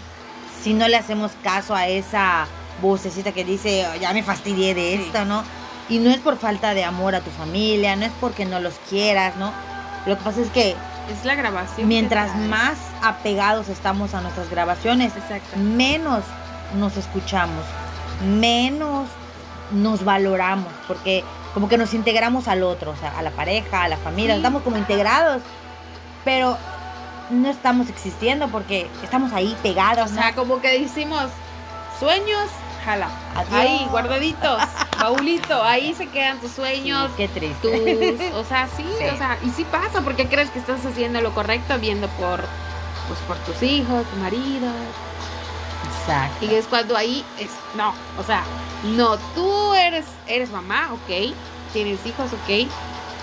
[0.63, 2.47] si no le hacemos caso a esa
[2.81, 5.03] vocecita que dice, "Oh, ya me fastidié de Sí.
[5.05, 5.43] esto, ¿no?
[5.89, 8.73] Y no es por falta de amor a tu familia, no es porque no los
[8.89, 9.53] quieras, ¿no?
[10.07, 10.75] Lo que pasa es que
[11.11, 11.87] Es la grabación.
[11.87, 15.57] mientras más apegados estamos a nuestras grabaciones, Exacto.
[15.57, 16.23] menos
[16.75, 17.63] nos escuchamos,
[18.25, 19.07] menos
[19.71, 23.87] nos valoramos, porque como que nos integramos al otro, o sea, a la pareja, a
[23.87, 24.39] la familia, Sí.
[24.39, 25.41] estamos como integrados,
[26.25, 26.57] pero
[27.29, 30.21] no estamos existiendo porque estamos ahí pegados, O ¿no?
[30.21, 31.25] sea, como que decimos,
[31.99, 32.49] sueños,
[32.85, 33.07] jala.
[33.35, 33.53] Adiós.
[33.53, 34.61] Ahí, guardaditos,
[35.09, 37.67] baulito, ahí se quedan tus Sí, sueños, qué triste.
[37.69, 39.05] tus, o sea, sí, Sí.
[39.13, 42.41] o sea, y sí pasa, porque crees que estás haciendo lo correcto viendo por,
[43.07, 44.69] pues por tus hijos, tu marido,
[46.01, 46.45] Exacto.
[46.45, 48.43] y es cuando ahí es, no, o sea,
[48.83, 51.33] no, tú eres, eres mamá, ok,
[51.73, 52.67] tienes hijos, ok,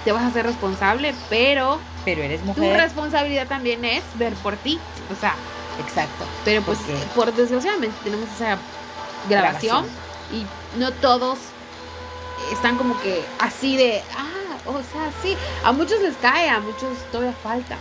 [0.05, 2.77] te vas a ser responsable, pero Pero eres tu mujer.
[2.81, 4.79] responsabilidad también es ver por ti,
[5.15, 5.35] o sea,
[5.85, 6.25] Exacto.
[6.45, 6.79] pero pues
[7.15, 8.59] por desgraciadamente tenemos esa
[9.29, 9.87] grabación,
[10.33, 10.45] y
[10.79, 11.39] no todos
[12.53, 14.31] están como que así de, ah,
[14.67, 17.77] O sea, sí, a muchos les cae, a muchos todavía falta.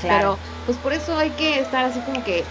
[0.00, 0.18] Claro.
[0.18, 2.44] Pero pues por eso hay que estar así como que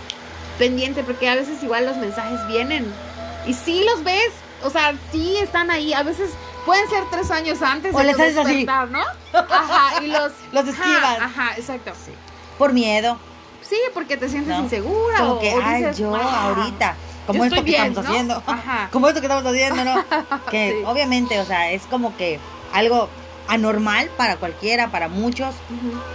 [0.57, 2.85] pendiente, porque a veces igual los mensajes vienen
[3.45, 4.31] y sí los ves,
[4.63, 6.31] o sea, sí están ahí, a veces
[6.65, 8.65] pueden ser tres años antes O de les haces así.
[8.65, 9.03] ¿no?
[9.33, 10.31] Ajá, y los...
[10.51, 11.19] Los esquivas.
[11.21, 11.91] Ajá, exacto.
[12.05, 12.11] Sí.
[12.57, 13.17] Por miedo.
[13.93, 14.63] porque te sientes ¿no?
[14.63, 16.95] insegura Como o, que, o ay, yo "Ah, ahorita.
[17.27, 18.09] Como esto que bien, estamos ¿no?
[18.11, 18.43] haciendo.
[18.47, 18.89] Ajá.
[18.91, 20.03] Como esto que estamos haciendo, ¿no?
[20.51, 20.83] Que Sí.
[20.85, 22.39] obviamente, o sea, es como que
[22.73, 23.09] algo
[23.47, 25.53] anormal para cualquiera, para muchos.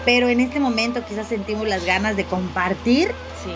[0.04, 3.08] Pero en este momento quizás sentimos las ganas de compartir
[3.44, 3.52] Sí.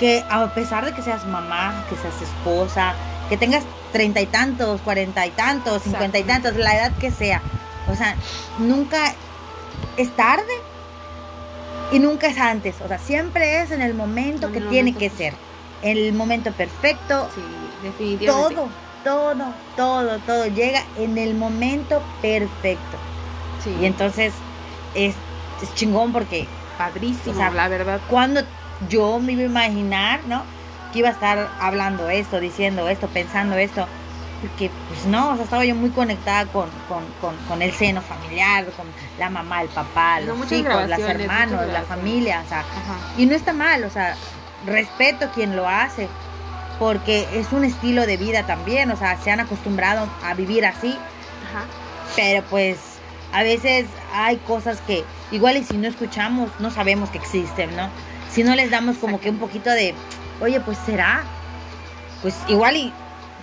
[0.00, 2.94] que a pesar de que seas mamá, que seas esposa,
[3.28, 3.62] que tengas
[3.92, 7.40] treinta y tantos, cuarenta y tantos, cincuenta y tantos, la edad que sea,
[7.90, 8.16] o sea,
[8.58, 9.14] nunca
[9.96, 10.52] es tarde
[11.92, 15.10] y nunca es antes, o sea, siempre es en el momento En que tiene que
[15.10, 15.32] ser,
[15.84, 17.42] el momento perfecto, Sí,
[17.82, 18.54] definitivamente.
[18.54, 18.68] todo,
[19.04, 19.44] todo,
[19.76, 22.96] todo, todo llega en el momento perfecto.
[23.62, 23.74] Sí.
[23.80, 24.32] Y entonces
[24.94, 25.14] es,
[25.62, 26.46] es chingón porque
[26.78, 28.00] padrísimo, o sea, la verdad.
[28.08, 28.40] cuando
[28.88, 30.42] yo me iba a imaginar, ¿no?
[30.92, 33.86] Que iba a estar hablando esto, diciendo esto, pensando esto.
[34.42, 38.02] Porque, pues no, o sea, estaba yo muy conectada con, con, con, con el seno
[38.02, 38.86] familiar, con
[39.18, 42.98] la mamá, el papá, No, los muchas hijos, las hermanos, la familia, o sea, Ajá.
[43.16, 44.14] y no está mal, o sea,
[44.66, 46.08] respeto quien lo hace,
[46.78, 50.96] porque es un estilo de vida también, o sea, se han acostumbrado a vivir así,
[51.48, 51.64] Ajá.
[52.16, 52.78] pero pues
[53.32, 57.88] a veces hay cosas que igual y si no escuchamos no sabemos que existen, ¿no?
[58.30, 59.94] Si no les damos como que un poquito de,
[60.40, 61.22] oye, pues será,
[62.22, 62.92] pues igual y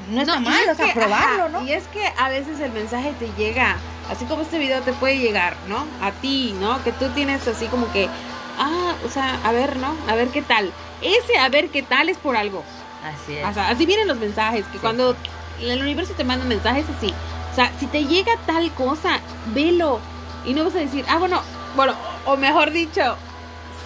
[0.10, 1.63] no está y mal, es o sea, que, probarlo, ajá, ¿no?
[1.63, 3.77] Y es que a veces el mensaje te llega,
[4.10, 5.86] así como este video te puede llegar, ¿no?
[6.01, 6.84] A ti, ¿no?
[6.84, 8.10] Que tú tienes así como que,
[8.57, 9.95] ah, o sea, a ver, ¿no?
[10.10, 10.71] A ver qué tal.
[11.01, 12.63] Ese a ver qué tal es por algo.
[13.03, 13.47] Así es.
[13.47, 14.79] O sea, así vienen los mensajes, que Sí.
[14.79, 15.15] cuando
[15.59, 17.13] el universo te manda mensajes así.
[17.51, 19.99] O sea, si te llega tal cosa, velo.
[20.45, 21.41] Y no vas a decir, ah, bueno,
[21.75, 21.93] bueno,
[22.25, 23.15] o mejor dicho,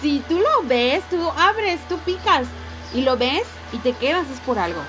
[0.00, 2.46] si tú lo ves, tú abres, tú picas
[2.94, 4.80] y lo ves y te quedas, es por algo.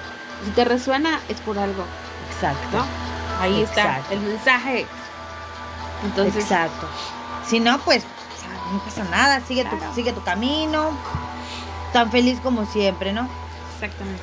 [0.45, 1.83] Si te resuena, es por algo,
[2.33, 2.77] Exacto.
[2.77, 2.85] ¿no?
[3.41, 4.85] Ahí está el mensaje.
[6.03, 6.87] Entonces, Exacto.
[7.47, 8.03] Si no, pues
[8.71, 9.77] no pasa nada, sigue, Claro.
[9.79, 10.91] tu, sigue tu camino,
[11.93, 13.27] tan feliz como siempre, ¿no?
[13.73, 14.21] exactamente.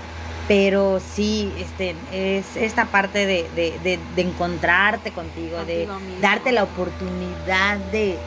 [0.49, 6.21] pero sí este es esta parte de, de, de- de encontrarte contigo, de mismo.
[6.21, 8.19] darte la oportunidad de,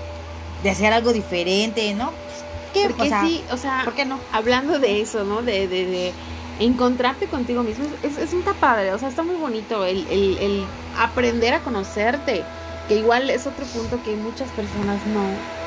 [0.63, 2.89] de hacer algo diferente no Pues, ¿qué?
[2.89, 4.19] Porque O sea, sí, o sea, ¿por qué no?
[4.31, 5.41] hablando de eso, ¿no?
[5.41, 6.13] De, de, de
[6.59, 10.37] encontrarte contigo mismo, es, es un está padre, o sea, está muy bonito el, el,
[10.39, 10.65] el
[10.97, 12.43] aprender a conocerte,
[12.87, 15.21] que igual es otro punto que muchas personas no,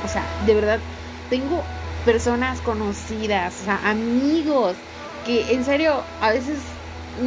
[0.04, 0.80] o sea, de verdad,
[1.28, 1.62] tengo
[2.04, 4.74] personas conocidas, o sea, amigos,
[5.26, 6.58] que en serio, a veces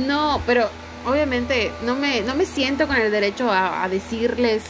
[0.08, 0.70] no, pero
[1.06, 4.64] obviamente no me, no me siento con el derecho a, decirles,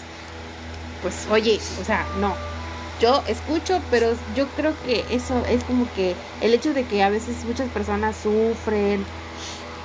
[1.01, 2.35] pues, oye, o sea, no,
[2.99, 7.09] yo escucho, pero yo creo que eso es como que el hecho de que a
[7.09, 9.05] veces muchas personas sufren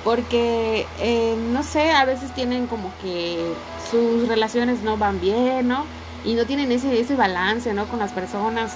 [0.03, 3.53] porque eh, no sé, a veces tienen como que
[3.91, 5.85] sus relaciones no van bien, ¿no?
[6.23, 7.85] Y no tienen ese ese balance, ¿no?
[7.87, 8.73] Con las personas.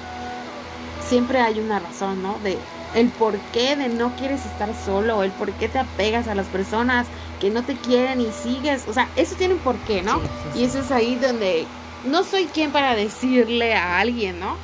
[1.08, 2.40] Siempre hay una razón, ¿no?
[2.44, 2.58] De
[2.96, 6.46] el por qué de no quieres estar solo, el por qué te apegas a las
[6.48, 7.08] personas
[7.40, 10.16] que no te quieren y sigues, o sea, eso tiene un porqué, ¿no?
[10.16, 10.22] Sí,
[10.54, 11.66] sí, Y eso es ahí donde
[12.06, 14.56] no soy quien para decirle a alguien, ¿no?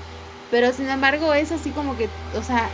[0.52, 2.69] Pero sin embargo es así como que, o sea,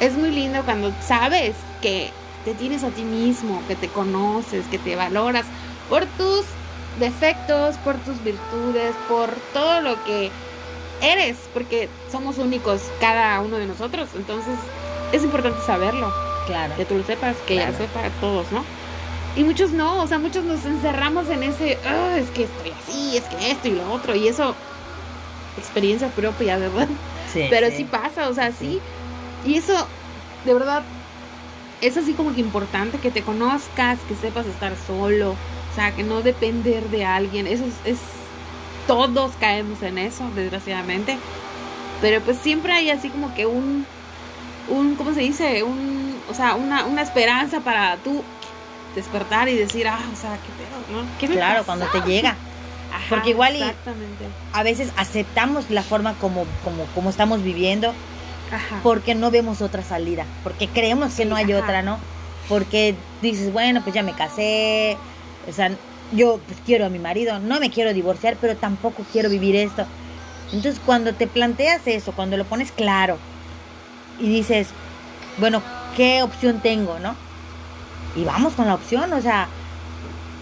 [0.00, 2.10] es muy lindo cuando sabes que
[2.44, 5.44] te tienes a ti mismo, que te conoces, que te valoras
[5.88, 6.44] por tus
[6.98, 10.30] defectos, por tus virtudes, por todo lo que
[11.02, 14.08] eres, porque somos únicos cada uno de nosotros.
[14.16, 14.54] Entonces
[15.12, 16.12] es importante saberlo,
[16.46, 17.72] claro que tú lo sepas, que Claro.
[17.72, 18.64] ya sepa todos, ¿no?
[19.36, 23.16] Y muchos no, o sea, muchos nos encerramos en ese, "Ah, es que estoy así,
[23.16, 24.54] es que esto y lo otro, y eso,
[25.58, 26.88] experiencia propia, ¿verdad?
[27.32, 28.80] sí, Pero sí pasa, o sea, sí.
[29.46, 29.74] Y eso,
[30.44, 30.82] de verdad,
[31.80, 36.02] es así como que importante que te conozcas, que sepas estar solo, o sea, que
[36.02, 37.46] no depender de alguien.
[37.46, 38.19] Eso es, es-
[38.96, 41.16] todos caemos en eso, desgraciadamente.
[42.00, 43.86] Pero pues siempre hay así como que un,
[44.68, 45.62] un, ¿cómo se dice?
[45.62, 48.22] Un, o sea, una, una esperanza para tú
[48.94, 51.06] despertar y decir, ah, o sea, qué pedo, ¿no?
[51.20, 52.30] ¿Qué me claro pasó?" cuando te llega
[52.92, 53.62] Ajá, porque igual y-
[54.52, 57.90] a veces aceptamos la forma como como como estamos viviendo
[58.52, 58.80] Ajá.
[58.82, 61.62] porque no vemos otra salida, porque creemos que Sí, no hay ajá.
[61.62, 61.98] otra, ¿no?
[62.48, 64.96] Porque dices, bueno, pues ya me casé,
[65.48, 65.70] o sea,
[66.12, 69.84] yo pues quiero a mi marido, no me quiero divorciar, pero tampoco quiero vivir esto.
[70.52, 73.18] Entonces, cuando te planteas eso, cuando lo pones claro
[74.18, 74.68] y dices,
[75.38, 75.62] bueno,
[75.96, 77.14] ¿qué opción tengo, no?
[78.16, 79.46] Y vamos con la opción, o sea,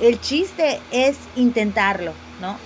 [0.01, 2.57] el chiste es intentarlo, ¿no?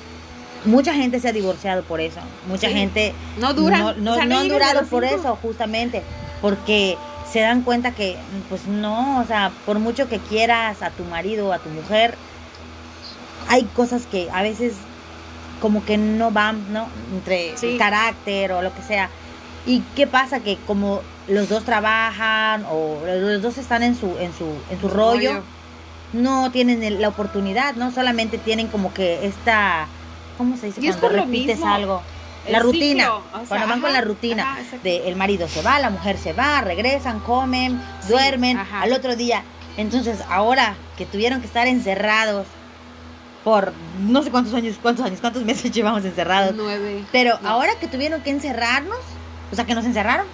[0.65, 2.21] mucha gente se ha divorciado por eso.
[2.47, 2.75] Mucha Sí.
[2.75, 5.17] gente No duran, no, no- o sea, no han durado por cinco.
[5.21, 6.05] eso, justamente.
[6.41, 6.97] Porque
[7.33, 8.17] se dan cuenta que,
[8.49, 12.15] pues no, o sea, por mucho que quieras a tu marido o a tu mujer,
[13.49, 14.75] hay cosas que a veces
[15.61, 16.89] como que no van, ¿no?
[17.13, 17.73] Entre Sí.
[17.73, 19.09] el carácter o lo que sea.
[19.67, 20.41] ¿Y qué pasa?
[20.41, 24.89] Que como los dos trabajan o los dos están en su, en su, en su
[24.89, 25.43] rollo,
[26.13, 27.93] no tienen la oportunidad, ¿no?
[27.93, 29.87] Solamente tienen como que esta,
[30.37, 30.81] ¿cómo se dice?
[30.81, 31.73] Y es Cuando lo repites mismo.
[31.73, 32.03] algo.
[32.45, 33.05] El La rutina.
[33.05, 34.83] ciclo, o sea, cuando van con la rutina ajá, exacto.
[34.83, 38.83] de el marido se va, la mujer se va, regresan, comen, Sí, duermen ajá.
[38.83, 39.45] al otro día.
[39.77, 42.49] Entonces, ahora que tuvieron que estar encerrados
[43.45, 46.55] por no sé cuántos años, cuántos años, cuántos meses llevamos encerrados.
[46.57, 47.05] Nueve.
[47.13, 47.49] Pero No.
[47.49, 48.99] ahora que tuvieron que encerrarnos,
[49.51, 50.27] o sea, que nos encerraron,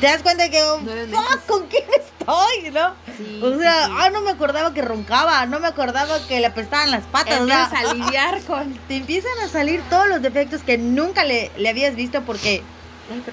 [0.00, 1.46] te das cuenta de que, oh, fuck.
[1.46, 2.70] ¿con quién estoy?
[2.72, 2.94] ¿No?
[3.16, 6.46] Sí, O sea, sí, ah, no me acordaba que roncaba, no me acordaba que le
[6.46, 7.40] apestaban las patas.
[7.40, 8.74] o sea, Empiezas a lidiar con.
[8.88, 12.62] te empiezan a salir todos los defectos que nunca le, le habías visto porque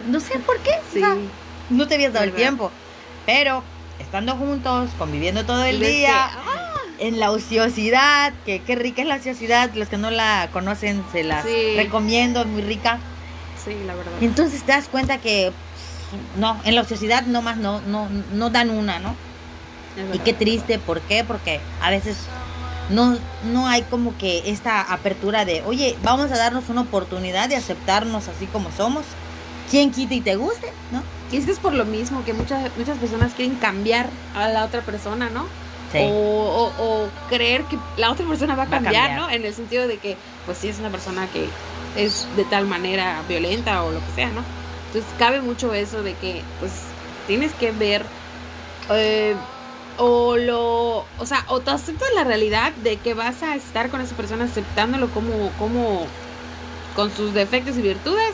[0.08, 1.00] no sé por qué, o Sí.
[1.00, 1.16] sea,
[1.72, 2.72] no te habías dado el tiempo.
[3.26, 3.64] Pero
[4.00, 6.69] estando juntos, conviviendo todo el que, día, ah,
[7.00, 11.24] en la ociosidad, que qué rica es la ociosidad, los que no la conocen se
[11.24, 11.76] Sí.
[11.76, 13.00] recomiendo, es muy rica.
[13.64, 14.12] Sí, la verdad.
[14.22, 15.52] Y entonces te das cuenta que
[16.38, 19.16] no, en la ociosidad no más no, no, no dan una, ¿no?
[20.14, 21.24] Y qué triste, ¿por qué?
[21.24, 22.18] Porque a veces
[22.90, 23.18] no,
[23.52, 28.28] no hay como que esta apertura de, oye, vamos a darnos una oportunidad de aceptarnos
[28.28, 29.04] así como somos.
[29.70, 31.04] Quien quita y te guste, ¿no?
[31.32, 34.66] Y es que es por lo mismo que muchas muchas personas quieren cambiar a la
[34.66, 35.46] otra persona, ¿no?
[35.92, 35.98] Sí.
[36.02, 36.08] O,
[36.78, 39.12] o- o creer que la otra persona va a Va a cambiar.
[39.16, 39.30] ¿no?
[39.30, 41.48] En el sentido de que, pues si es una persona que
[41.96, 44.44] es de tal manera violenta o lo que sea, ¿no?
[44.88, 46.72] Entonces cabe mucho eso de que, pues,
[47.28, 48.06] tienes que ver
[48.92, 49.36] eh,
[49.98, 54.02] o lo, o sea, o te aceptas la realidad de que vas a estar con
[54.02, 56.06] esa persona aceptándolo como, como,
[56.96, 58.32] con sus defectos y virtudes,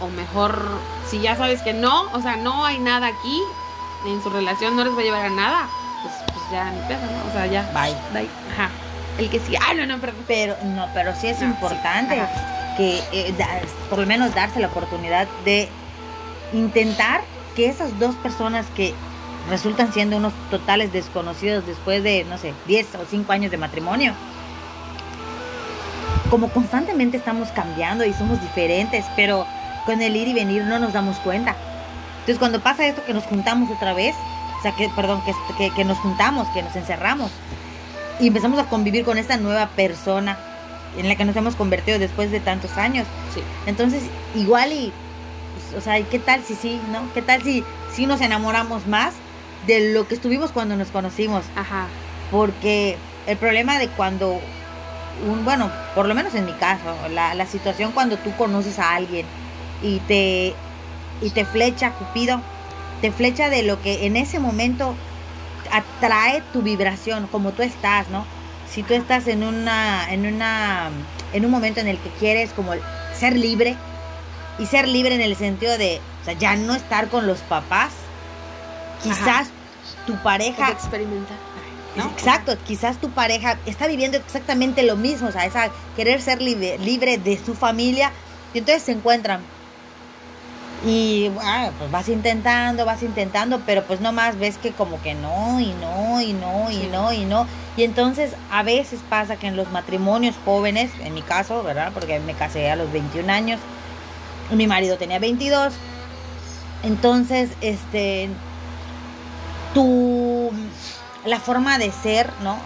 [0.00, 0.62] o mejor,
[1.08, 3.42] si ya sabes que no, o sea, no hay nada aquí,
[4.06, 5.68] en su relación no les va a llevar a nada,
[6.52, 7.28] ya ni pedo, ¿no?
[7.28, 7.62] O sea, ya.
[7.72, 7.94] Bye.
[8.12, 8.28] Bye.
[8.52, 8.70] Ajá.
[9.18, 10.24] El que sí, ah, no, no, perdón.
[10.26, 12.74] Pero, no, pero sí es No, sí, importante ajá.
[12.76, 13.48] que eh, da-
[13.88, 15.68] por lo menos darse la oportunidad de
[16.52, 17.22] intentar
[17.56, 18.94] que esas dos personas que
[19.48, 24.12] resultan siendo unos totales desconocidos después de, no sé, 10 o 5 años de matrimonio,
[26.30, 29.46] como constantemente estamos cambiando y somos diferentes, pero
[29.86, 31.54] con el ir y venir no nos damos cuenta.
[32.20, 34.14] Entonces cuando pasa esto que nos juntamos otra vez,
[34.58, 37.30] o sea, que, perdón, que, que, que nos juntamos, que nos encerramos
[38.20, 40.38] y empezamos a convivir con esta nueva persona
[40.96, 43.06] en la que nos hemos convertido después de tantos años.
[43.34, 43.42] Sí.
[43.66, 44.02] Entonces,
[44.34, 44.92] igual y,
[45.54, 47.02] pues, o sea, ¿qué tal si sí, no?
[47.12, 49.14] ¿Qué tal si, si nos enamoramos más
[49.66, 51.44] de lo que estuvimos cuando nos conocimos?
[51.54, 51.86] Ajá.
[52.30, 54.40] Porque el problema de cuando,
[55.26, 58.94] un, bueno, por lo menos en mi caso, la, la situación cuando tú conoces a
[58.94, 59.26] alguien
[59.82, 60.54] y te,
[61.20, 62.40] y te flecha Cupido,
[63.00, 64.94] te flecha de lo que en ese momento
[65.70, 68.24] atrae tu vibración, como tú estás, ¿no?
[68.70, 70.90] Si tú estás en una, en una,
[71.32, 72.72] en un momento en el que quieres como
[73.14, 73.76] ser libre,
[74.58, 77.90] y ser libre en el sentido de, o sea, ya no estar con los papás,
[79.02, 79.48] quizás
[80.06, 81.36] tu pareja experimentar.
[81.96, 82.04] ¿no?
[82.04, 86.78] Exacto, quizás tu pareja está viviendo exactamente lo mismo, o sea, esa querer ser libre,
[86.78, 88.12] libre de su familia,
[88.54, 89.40] y entonces se encuentran.
[90.84, 95.58] Y ah, pues vas intentando, vas intentando, pero pues nomás ves que como que no,
[95.58, 96.88] y no, y no, y Sí.
[96.92, 97.46] no, y no.
[97.76, 101.92] Y entonces a veces pasa que en los matrimonios jóvenes, en mi caso, ¿verdad?
[101.94, 103.58] Porque me casé a los 21 años,
[104.52, 105.72] mi marido tenía 22.
[106.82, 108.28] Entonces, este,
[109.74, 110.50] tu,
[111.24, 112.58] la forma de ser, ¿no?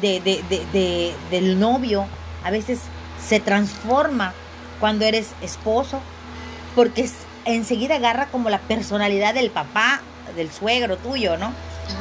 [0.00, 2.06] De, de, de, de- del novio
[2.44, 2.80] a veces
[3.24, 4.32] se transforma
[4.80, 6.00] cuando eres esposo,
[6.74, 10.00] porque es- enseguida agarra como la personalidad del papá,
[10.36, 11.52] del suegro tuyo, ¿no?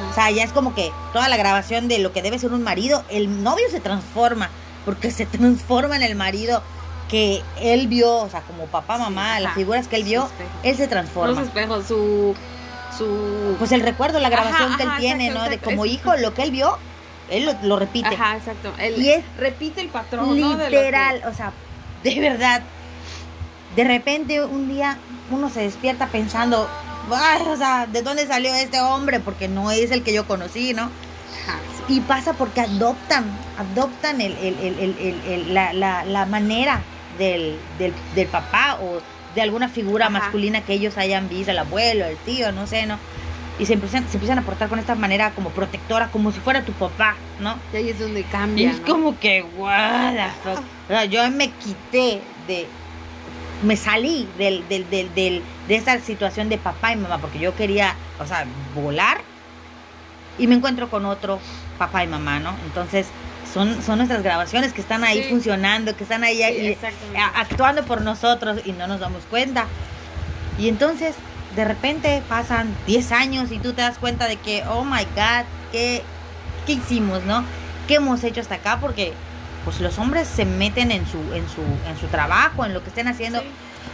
[0.09, 2.63] O sea, ya es como que toda la grabación de lo que debe ser un
[2.63, 4.49] marido, el novio se transforma,
[4.85, 6.61] porque se transforma en el marido
[7.09, 10.29] que él vio, o sea, como papá, Sí, mamá, las ajá, figuras que él vio,
[10.63, 11.41] él se Los transforma.
[11.41, 12.33] espejos, su.
[12.97, 15.49] su Pues el recuerdo, la grabación Ajá, que él ajá, tiene, exacto, ¿no?
[15.49, 16.77] De exacto, como es- hijo, lo que él vio,
[17.29, 18.07] él lo, lo repite.
[18.15, 18.71] Ajá, exacto.
[18.79, 20.55] Él Y es repite el patrón, ¿no?
[20.55, 21.51] De que- Literal, o sea,
[22.03, 22.61] de verdad.
[23.75, 24.97] De repente un día
[25.29, 26.67] uno se despierta pensando,
[27.13, 29.19] "Ay, o sea, ¿de dónde salió este hombre?
[29.19, 30.89] Porque no es el que yo conocí, ¿no?
[31.87, 33.25] Y pasa porque adoptan,
[33.57, 36.81] adoptan el, el- el- el- el- el- la, la- la manera
[37.17, 39.01] del, del, del papá o
[39.35, 40.19] de alguna figura Ajá.
[40.19, 42.97] masculina que ellos hayan visto, el abuelo, el tío, no sé, ¿no?
[43.59, 46.63] y se empiezan, se empiezan a portar con esta manera como protectora, como si fuera
[46.63, 47.55] tu papá, ¿no?
[47.73, 48.71] Y ahí es donde Y cambia.
[48.71, 48.85] es ¿no?
[48.87, 50.59] como que, what the fuck.
[50.59, 52.67] O sea, yo me quité de.
[53.63, 57.55] Me salí del, del, del, del- de esa situación de papá y mamá, porque yo
[57.55, 58.45] quería, o sea,
[58.75, 59.21] volar
[60.39, 61.39] y me encuentro con otro
[61.77, 62.55] papá y mamá, ¿no?
[62.65, 63.07] Entonces,
[63.53, 65.29] son, son nuestras grabaciones que están ahí Sí.
[65.29, 66.77] funcionando, que están ahí, Sí, ahí,
[67.35, 69.65] actuando por nosotros y no nos damos cuenta.
[70.57, 71.15] Y entonces,
[71.55, 75.45] de repente pasan 10 años y tú te das cuenta de que, oh my God,
[75.71, 76.01] ¿qué,
[76.65, 77.43] qué hicimos, no?
[77.87, 78.77] ¿Qué hemos hecho hasta acá?
[78.79, 79.13] Porque
[79.63, 82.89] pues los hombres se meten en su, en su, en su trabajo, en lo que
[82.89, 83.47] estén haciendo, Sí.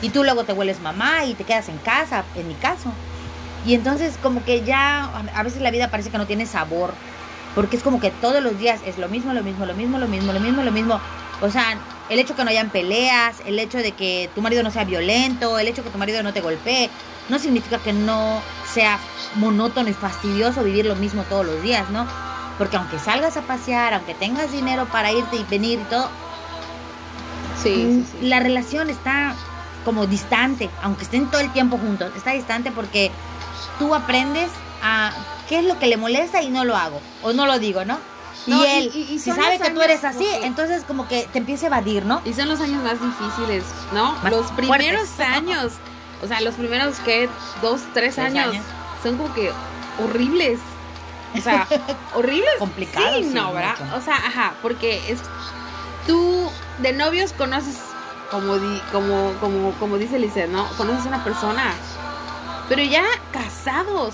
[0.03, 2.91] y tú luego te vuelves mamá y te quedas en casa, en mi caso.
[3.65, 6.93] Y entonces como que ya a- a veces la vida parece que no tiene sabor,
[7.55, 10.07] porque es como que todos los días es lo mismo, lo mismo, lo mismo, lo
[10.07, 11.01] mismo, lo mismo, lo mismo.
[11.41, 11.77] O sea,
[12.09, 15.59] el hecho que no hayan peleas, el hecho de que tu marido no sea violento,
[15.59, 16.89] el hecho que tu marido no te golpee,
[17.29, 18.41] no significa que no
[18.73, 18.99] sea
[19.35, 22.07] monótono y fastidioso vivir lo mismo todos los días, ¿no?
[22.57, 26.09] Porque aunque salgas a pasear, aunque tengas dinero para irte y venir y todo,
[27.61, 28.27] Sí, sí, sí.
[28.27, 29.35] la relación está
[29.83, 33.11] como distante, aunque estén todo el tiempo juntos, está distante porque
[33.79, 34.49] tú aprendes
[34.83, 35.11] a
[35.49, 37.97] qué es lo que le molesta y no lo hago, o no lo digo, ¿no?
[38.45, 41.27] No, y él, y- y si sabe que tú eres así, que- entonces como que
[41.33, 42.21] te empieza a evadir, ¿no?
[42.25, 44.13] Y son los años más difíciles, ¿no?
[44.23, 45.35] Más los primeros fuertes.
[45.37, 45.71] años,
[46.23, 47.27] o sea, los primeros que
[47.61, 48.65] dos, tres, Tres años, años.
[49.03, 49.51] son como que
[50.03, 50.59] horribles.
[51.35, 51.67] O sea,
[52.15, 52.53] horribles.
[52.59, 53.75] Complicados, Sí, sí, no, ¿verdad?
[53.79, 53.95] mucho.
[53.97, 55.19] O sea, ajá, porque es
[56.05, 57.77] tú de novios conoces
[58.31, 60.67] como di- como como como dice Lice, ¿no?
[60.77, 61.73] Conoces a una persona.
[62.69, 64.13] Pero ya casados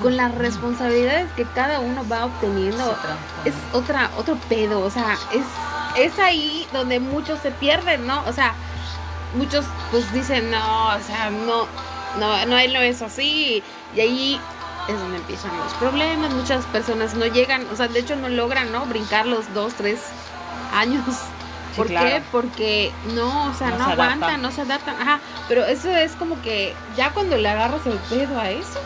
[0.00, 2.96] con las responsabilidades que cada uno va obteniendo
[3.44, 5.44] es otra otro pedo, o sea, es
[5.96, 8.22] es ahí donde muchos se pierden, ¿no?
[8.26, 8.54] O sea,
[9.34, 11.66] muchos pues dicen, "No, o sea, no
[12.18, 13.62] no no él no es así."
[13.94, 14.40] Y ahí
[14.88, 18.72] es donde empiezan los problemas, muchas personas no llegan, o sea, de hecho no logran,
[18.72, 18.84] ¿no?
[18.86, 20.00] Brincar los dos, tres
[20.74, 21.04] años.
[21.06, 22.06] Sí, ¿Por claro.
[22.08, 22.22] qué?
[22.32, 24.42] Porque no, o sea, No no, se aguantan, adaptan.
[24.42, 24.94] no se adaptan.
[25.00, 28.78] Ajá, pero eso es como que ya cuando le agarras el pedo a eso.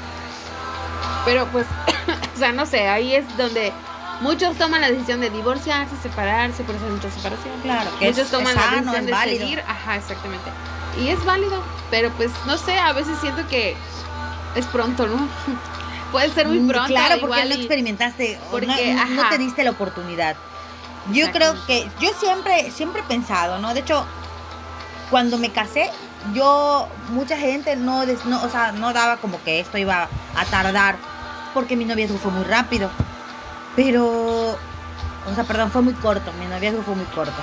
[1.24, 1.66] Pero pues,
[2.36, 3.72] o sea, no sé, ahí es donde
[4.20, 7.54] muchos toman la decisión de divorciarse, separarse, por eso hay mucha separación.
[7.62, 9.38] Claro, que Muchos es, toman es la sano, decisión es de válido.
[9.40, 10.50] seguir, ajá, exactamente.
[11.00, 13.76] Y es válido, pero pues no sé, a veces siento que
[14.54, 15.16] es pronto, ¿no?
[16.12, 16.88] Puede ser muy Mm, pronto.
[16.88, 20.36] Claro, porque no experimentaste, porque, no, no- te diste la oportunidad.
[21.12, 23.74] Yo creo que, yo siempre, siempre he pensado, ¿no?
[23.74, 24.04] De hecho,
[25.10, 25.90] cuando me casé,
[26.34, 30.96] yo, mucha gente no, no, o sea, no daba como que esto iba a tardar,
[31.54, 32.90] porque mi noviazgo fue muy rápido.
[33.76, 34.04] Pero,
[34.52, 37.34] o sea, perdón, fue muy corto, mi noviazgo fue muy corto.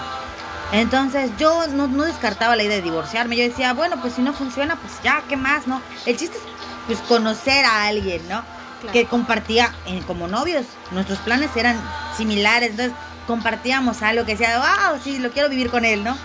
[0.72, 3.38] Entonces yo no, no descartaba la idea de divorciarme.
[3.38, 5.82] Yo decía, bueno, pues si no funciona, pues ya, ¿qué más, no?
[6.08, 6.44] El chiste es
[6.88, 8.42] pues conocer a alguien, ¿no?
[8.82, 8.94] Claro.
[8.94, 10.66] Que compartía en- como novios.
[10.92, 11.80] Nuestros planes eran
[12.18, 12.94] similares, entonces
[13.28, 16.12] compartíamos algo que decía, wow, sí, lo quiero vivir con él, ¿no?
[16.12, 16.20] Ajá.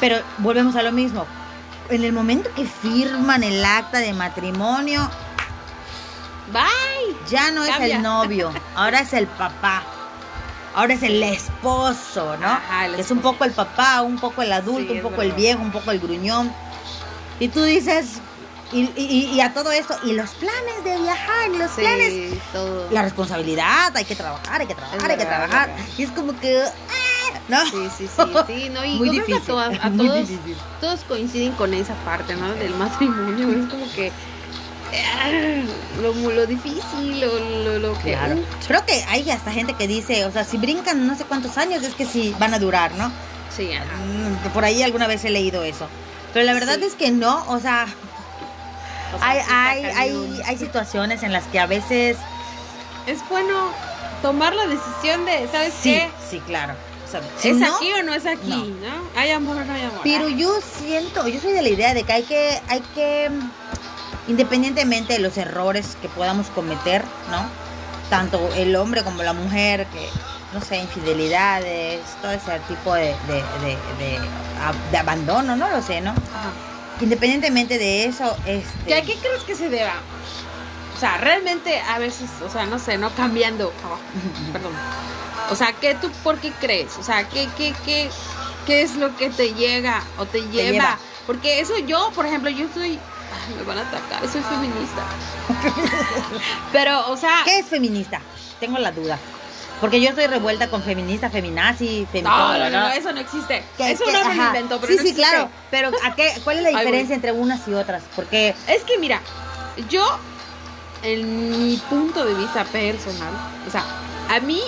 [0.00, 1.26] Pero volvemos a lo mismo.
[1.88, 5.08] En el momento que firman el acta de matrimonio,
[6.52, 7.16] Bye.
[7.30, 7.96] ya no es Cambia.
[7.96, 9.82] el novio, ahora es el papá.
[10.74, 12.46] Ahora es el esposo, ¿no?
[12.46, 13.32] Ajá, el Que es un esposo.
[13.32, 15.90] poco el papá, un poco el adulto, Sí, un es poco el viejo, un poco
[15.90, 16.52] el gruñón.
[17.40, 18.20] Y tú dices,
[18.72, 22.90] y, y- y a todo esto, y los planes de viajar, los Sí, planes, todo.
[22.90, 25.68] la responsabilidad, hay que trabajar, hay que trabajar, Es hay que verdad, trabajar.
[25.70, 25.84] verdad.
[25.96, 27.64] Y es como que, ah, ¿no?
[27.64, 30.56] Sí, sí, sí, sí, no, y Muy que difícil, a, todas- a muy todos, difícil.
[30.80, 32.52] todos coinciden con esa parte, ¿no?
[32.54, 34.12] Del matrimonio, es como que
[34.92, 35.30] ah,
[36.02, 38.12] lo, lo difícil, lo, lo, lo que...
[38.12, 38.36] Claro.
[38.66, 41.82] Creo que hay hasta gente que dice, o sea, si brincan no sé cuántos años,
[41.82, 43.10] es que sí van a durar, ¿no?
[43.54, 43.86] Sí, ajá.
[43.96, 45.88] Mm, Por ahí alguna vez he leído eso.
[46.32, 46.84] Pero la verdad Sí.
[46.84, 47.86] es que no, o sea,
[49.14, 52.16] O sea, hay, hay, hay, hay situaciones en las que a veces
[53.06, 53.54] Es bueno
[54.22, 56.08] tomar la decisión de, ¿sabes sí, qué?
[56.28, 56.74] sí, claro.
[57.06, 58.48] O sea, si ¿Es no, aquí o no es aquí?
[58.48, 58.88] no.
[58.88, 59.02] ¿No?
[59.16, 60.00] ¿Hay amor o no hay amor?
[60.04, 63.30] Pero Ah, yo siento, yo soy de la idea de que hay que, hay que,
[64.26, 67.46] independientemente de los errores que podamos cometer, ¿no?
[68.10, 70.06] Tanto el hombre como la mujer, que,
[70.52, 75.80] no sé, infidelidades, todo ese tipo de, de, de, de, ab- de abandono, no lo
[75.82, 76.10] sé, ¿no?
[76.10, 76.50] ajá.
[77.00, 78.84] Independientemente de eso, este...
[78.86, 79.94] ¿Que ¿A qué crees que se deba?
[80.96, 83.72] O sea, realmente a veces, o sea, no sé, no cambiando.
[83.84, 83.96] ah,
[84.52, 84.72] Perdón.
[85.50, 86.96] O sea, ¿qué tú por qué crees?
[86.98, 88.10] O sea, ¿qué, qué, qué,
[88.66, 90.72] qué es lo que te llega o te lleva?
[90.72, 90.98] lleva.
[91.26, 92.98] Porque eso yo, por ejemplo, yo soy...
[92.98, 95.04] ay, me van a atacar, soy feminista.
[96.72, 97.42] Pero, o sea...
[97.44, 98.20] ¿Qué es feminista?
[98.58, 99.18] Tengo la duda.
[99.80, 102.58] Porque yo estoy revuelta con feminista, feminazi, No, feminista.
[102.58, 103.62] no, no, no, eso no existe.
[103.76, 104.46] ¿Qué- Eso no me lo ajá.
[104.48, 105.30] inventó, pero Sí, no sí, existe.
[105.30, 105.48] claro.
[105.70, 108.02] Pero ¿a qué, ¿cuál es la Ay, diferencia entre unas y otras?
[108.16, 109.20] Porque Es que mira,
[109.88, 110.04] yo
[111.02, 113.32] en mi punto de vista personal,
[113.66, 113.84] o sea,
[114.28, 114.60] a mí,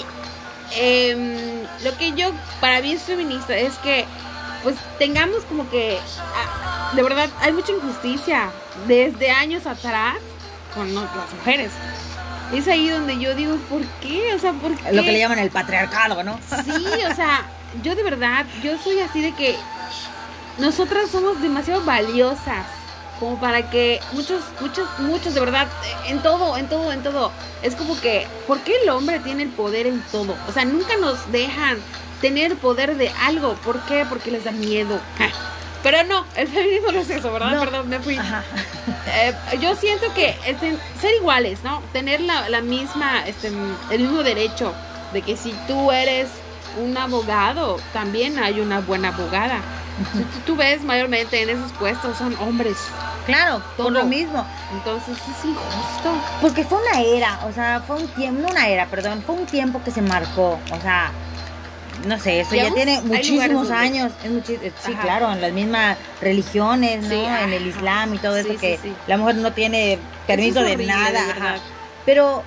[0.76, 2.30] em, lo que yo,
[2.60, 4.04] para mí es feminista, es que,
[4.62, 5.98] pues, tengamos como que,
[6.36, 8.50] ah, de verdad, hay mucha injusticia
[8.86, 10.16] desde años atrás
[10.74, 11.72] con las mujeres.
[12.52, 14.34] Es ahí donde yo digo, ¿por qué?
[14.34, 14.92] O sea, ¿por qué?
[14.92, 16.38] Lo que le llaman el patriarcado, ¿no?
[16.64, 17.46] Sí, o sea,
[17.82, 19.56] yo de verdad, yo soy así de que
[20.58, 22.66] nosotras somos demasiado valiosas
[23.20, 25.68] como para que muchos, muchos, muchos de verdad,
[26.06, 27.30] en todo, en todo, en todo.
[27.62, 30.34] Es como que, ¿por qué el hombre tiene el poder en todo?
[30.48, 31.76] O sea, nunca nos dejan
[32.22, 33.54] tener poder de algo.
[33.56, 34.06] ¿Por qué?
[34.08, 34.98] Porque les da miedo.
[35.18, 35.28] Ja.
[35.82, 37.52] Pero no, el feminismo no es eso, ¿verdad?
[37.52, 37.60] No.
[37.60, 38.18] Perdón, me fui.
[39.12, 41.80] Eh, yo siento que este, ser iguales, ¿no?
[41.92, 43.48] Tener la, la misma, este,
[43.90, 44.74] el mismo derecho
[45.12, 46.28] de que si tú eres
[46.82, 49.60] un abogado, también hay una buena abogada.
[50.12, 52.76] Si tú, tú ves mayormente en esos puestos son hombres,
[53.26, 53.90] Claro, por Todo.
[53.90, 54.44] lo mismo.
[54.72, 56.10] entonces es injusto.
[56.40, 59.46] Porque fue una era, o sea, fue un tiempo, no una era, perdón, fue un
[59.46, 61.10] tiempo que se marcó, o sea,
[62.04, 65.02] no sé, eso ya tiene muchísimos años, es muchi- eh, sí, Ajá.
[65.02, 67.10] claro, en las mismas religiones, ¿no?
[67.10, 67.66] Sí, en el.
[67.66, 68.92] Islam y todo eso sí, que sí.
[69.06, 71.32] la mujer no tiene permiso es de nada, de ajá.
[71.34, 71.56] verdad.
[72.06, 72.42] pero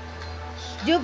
[0.86, 1.00] yo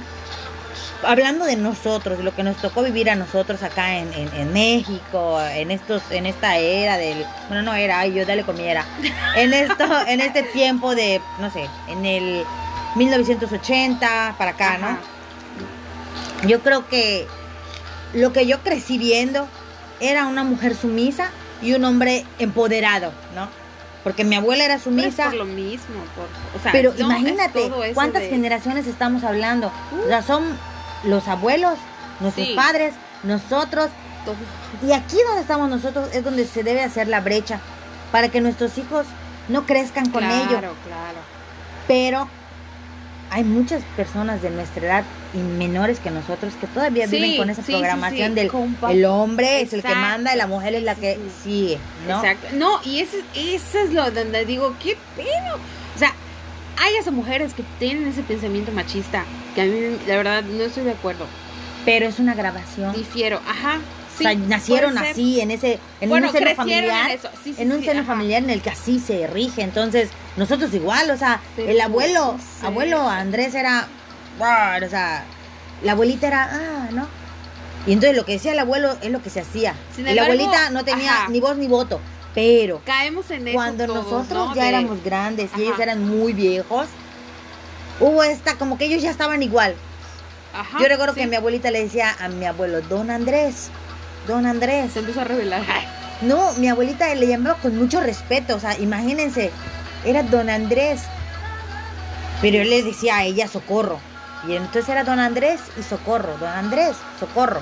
[1.04, 4.52] hablando de nosotros, de lo que nos tocó vivir a nosotros acá en, en, en
[4.52, 8.64] México, en estos, en esta era del, bueno no era, ay yo dale con mi
[8.68, 8.84] era,
[9.36, 12.44] en esto, en este tiempo de, no sé, en el
[12.96, 15.00] 1980 para acá, Ajá.
[16.42, 16.50] ¿no?
[16.50, 17.28] Yo creo que
[18.14, 19.48] lo que yo crecí viendo
[20.00, 21.30] era una mujer sumisa
[21.62, 23.48] y un hombre empoderado, ¿no?
[24.04, 26.26] Porque mi abuela era Pero es sumisa, por lo mismo, por,
[26.60, 29.72] o sea, pero no, imagínate cuántas de- generaciones estamos hablando.
[30.04, 30.44] O sea, son
[31.04, 31.78] los abuelos,
[32.22, 32.54] nuestros Sí.
[32.56, 32.94] padres,
[33.24, 33.90] nosotros.
[34.26, 34.36] todo.
[34.88, 37.60] Y aquí donde estamos nosotros es donde se debe hacer la brecha
[38.12, 39.06] para que nuestros hijos
[39.48, 40.60] no crezcan con claro, ello.
[40.60, 40.74] Claro,
[41.88, 42.30] Pero
[43.32, 45.04] hay muchas personas de nuestra edad
[45.34, 48.36] y menores que nosotros que todavía Sí, viven con esa sí, programación sí.
[48.36, 51.22] del Compa- el hombre es el que manda y la mujer es la que Sí,
[51.44, 51.78] sigue,
[52.08, 52.18] ¿no?
[52.24, 52.48] Exacto.
[52.54, 55.56] No, y ese, ese es lo donde digo, ¿qué pedo?
[55.96, 56.12] O sea,
[56.78, 59.24] hay esas mujeres que tienen ese pensamiento machista,
[59.54, 61.26] que a mí, la verdad, no estoy de acuerdo.
[61.86, 62.94] Pero es una grabación.
[62.94, 63.80] Difiero, ajá.
[64.20, 67.10] O sea, sí, nacieron así, en ese, en Bueno, un seno familiar.
[67.12, 67.30] en eso.
[67.44, 68.08] Sí, sí, en un seno ajá.
[68.14, 69.62] familiar en el que así se rige.
[69.62, 73.88] Entonces, nosotros igual, o sea, el abuelo, abuelo Andrés era,
[74.40, 75.24] o sea,
[75.84, 77.08] la abuelita era, ah, ¿no?
[77.88, 79.74] Y entonces lo que decía el abuelo es lo que se hacía.
[79.96, 81.30] Sin y la abuelita no tenía ajá.
[81.30, 82.00] ni voz ni voto.
[82.36, 84.56] Pero Caemos en eso cuando todos, nosotros ¿no?
[84.56, 86.88] ya De- éramos grandes y ellos eran muy viejos,
[88.00, 89.74] hubo esta, como que ellos ya estaban igual.
[90.54, 91.22] Ajá, Yo recuerdo sí.
[91.22, 93.70] que mi abuelita le decía a mi abuelo, don Andrés,
[94.30, 94.94] don Andrés.
[94.94, 95.64] Se empezó a revelar.
[96.22, 99.52] No, mi abuelita le llamaba con mucho respeto, o sea, imagínense,
[100.06, 101.02] era don Andrés.
[102.42, 104.00] Pero yo le decía a ella socorro.
[104.48, 107.62] Y entonces era don Andrés y socorro, don Andrés, socorro.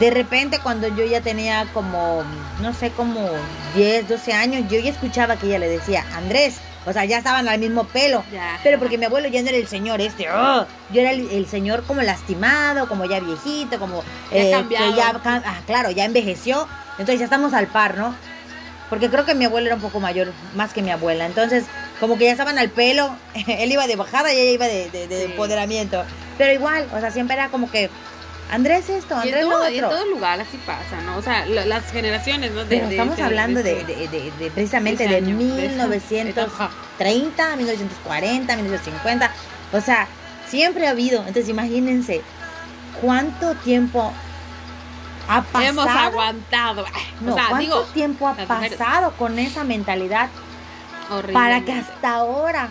[0.00, 2.24] De repente cuando yo ya tenía como,
[2.60, 3.28] no sé, como
[3.76, 6.56] 10, 12 años, yo ya escuchaba que ella le decía, Andrés,
[6.86, 8.24] o sea, ya estaban al mismo pelo.
[8.32, 8.58] Ya.
[8.62, 10.66] Pero porque mi abuelo ya no era el señor este, ¡oh!
[10.92, 14.02] yo era el, el señor como lastimado, como ya viejito, como
[14.32, 14.90] Ya eh, cambiado.
[14.90, 18.14] que ya, ca- ah, claro, ya envejeció, entonces ya estamos al par, ¿no?
[18.88, 21.64] Porque creo que mi abuelo era un poco mayor, más que mi abuela, entonces
[22.00, 23.14] como que ya estaban al pelo,
[23.46, 25.24] él iba de bajada y ella iba de, de- de Sí.
[25.30, 26.02] empoderamiento,
[26.38, 27.88] pero igual, o sea, siempre era como que,
[28.50, 29.96] Andrés esto, Y en, Andrés lo todo, y en otro.
[29.98, 31.16] todo lugar así pasa, ¿no?
[31.16, 32.60] O sea, lo- las generaciones, ¿no?
[32.60, 39.30] De- Pero de estamos hablando de, precisamente de año, de esa- 1930, 1940, 1950.
[39.72, 40.06] O sea,
[40.48, 41.18] siempre ha habido.
[41.20, 42.22] Entonces imagínense
[43.00, 44.12] cuánto tiempo
[45.28, 45.64] ha pasado.
[45.64, 46.84] Hemos aguantado.
[47.20, 50.28] No, o sea, cuánto digo, tiempo ha pasado con esa mentalidad
[51.10, 51.32] horrible.
[51.34, 52.68] para que hasta ahora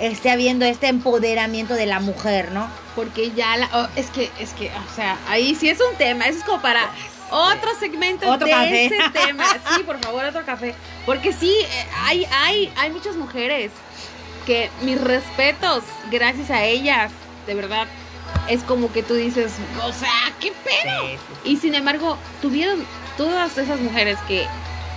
[0.00, 2.68] esté habiendo este empoderamiento de la mujer, ¿no?
[2.96, 3.68] Porque ya la.
[3.72, 6.26] oh, es que, es que, o sea, ahí sí es un tema.
[6.26, 6.90] Eso es como para
[7.30, 8.86] otro segmento Otro de café.
[8.86, 8.96] ese
[9.26, 9.44] tema.
[9.76, 10.74] Sí, por favor, otro café.
[11.06, 13.70] Porque sí, eh, hay, hay, hay muchas mujeres
[14.46, 17.12] que mis respetos, gracias a ellas,
[17.46, 17.86] de verdad,
[18.48, 19.52] es como que tú dices,
[19.84, 21.18] o sea, ¿qué pedo?
[21.44, 22.84] Y sin embargo, tuvieron
[23.16, 24.46] todas esas mujeres que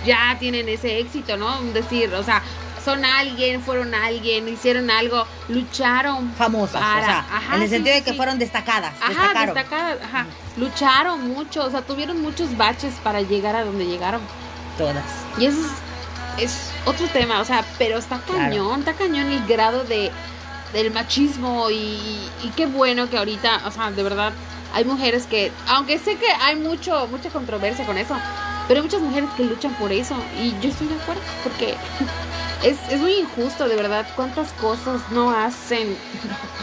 [0.04, 1.60] ya tienen ese éxito, ¿no?
[1.72, 2.42] Decir, o sea,
[2.84, 7.94] son alguien, fueron alguien, hicieron algo, lucharon Famosas, o sea, ajá, en el sí, sentido
[7.96, 8.16] de que sí.
[8.16, 9.54] fueron destacadas, Ajá, destacaron.
[9.54, 10.26] destacadas, ajá.
[10.56, 14.20] Lucharon mucho, o sea, tuvieron muchos baches para llegar a donde llegaron.
[14.78, 15.04] Todas.
[15.38, 15.58] Y eso
[16.36, 18.40] es, es otro tema, o sea, pero está Claro.
[18.40, 20.10] cañón, está cañón el grado de
[20.72, 21.96] del machismo y,
[22.42, 24.32] y qué bueno que ahorita, o sea, de verdad,
[24.74, 28.16] hay mujeres que, aunque sé que hay mucho, mucha controversia con eso,
[28.66, 31.76] pero hay muchas mujeres que luchan por eso y yo estoy de acuerdo porque
[32.64, 35.96] es, es muy injusto, de verdad, cuántas cosas no hacen.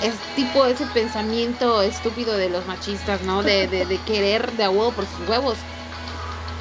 [0.03, 3.43] Es tipo ese pensamiento estúpido de los machistas, ¿no?
[3.43, 5.57] De, de, de querer de a huevo por sus huevos.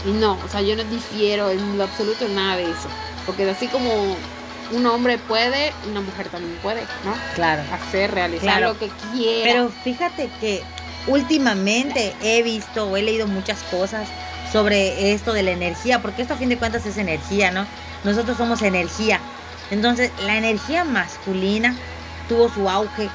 [0.06, 2.88] Y no, o sea, yo no difiero en lo absoluto nada de eso.
[3.26, 4.16] Porque así como
[4.72, 7.14] un hombre puede, una mujer también puede, ¿no?
[7.34, 7.62] Claro.
[7.72, 8.68] Hacer, realizar Claro.
[8.74, 9.52] lo que quiera.
[9.52, 10.62] Pero fíjate que
[11.06, 14.08] últimamente he visto o he leído muchas cosas
[14.52, 17.66] sobre esto de la energía, porque esto a fin de cuentas es energía, ¿no?
[18.04, 19.20] Nosotros somos energía.
[19.70, 21.76] Entonces, la energía masculina
[22.28, 23.08] tuvo su auge,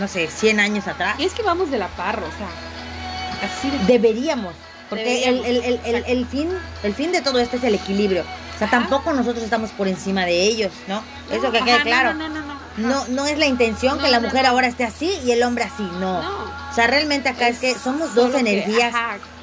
[0.00, 1.14] no sé, 100 años atrás.
[1.18, 3.78] Y es que vamos de la par, o sea, así de...
[3.98, 4.54] Deberíamos,
[4.90, 6.50] porque el, Deberíamos, el- el- el- el fin,
[6.82, 8.22] el fin de todo esto es el equilibrio.
[8.22, 8.78] O sea, Ajá.
[8.80, 11.02] tampoco nosotros estamos por encima de ellos, ¿no?
[11.30, 12.14] Eso que quede no, claro.
[12.14, 12.54] No, no, no, no.
[12.76, 14.48] No, no es la intención que No, la no, mujer no.
[14.50, 16.22] ahora esté así y el hombre así, no.
[16.22, 16.44] No.
[16.70, 18.92] O sea, realmente acá es, que somos dos que, energías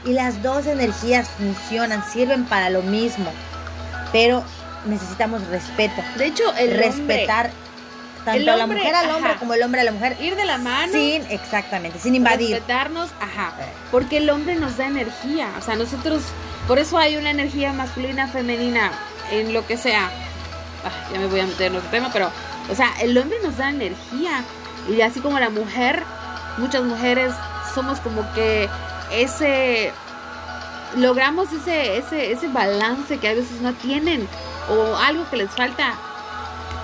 [0.06, 3.32] y las dos energías funcionan, sirven para lo mismo,
[4.12, 4.44] pero
[4.86, 7.52] necesitamos respeto, De hecho, el respetar
[8.26, 9.40] tanto el a la mujer al hombre ajá.
[9.40, 12.52] como el hombre a la mujer, ir de la mano, sin exactamente, sin invadir.
[12.52, 13.66] respetarnos, ajá, Eh.
[13.92, 16.22] porque el hombre nos da energía, o sea, nosotros,
[16.68, 18.92] por eso hay una energía masculina, femenina,
[19.32, 20.10] en lo que sea.
[20.86, 22.30] Ah, ya me voy a meter en otro tema, pero,
[22.70, 24.44] o sea, el hombre nos da energía
[24.90, 26.04] y así como la mujer,
[26.58, 27.34] muchas mujeres
[27.74, 28.68] somos como que
[29.12, 29.92] ese
[30.98, 34.28] logramos ese ese ese balance que a veces no tienen
[34.70, 35.94] o algo que les falta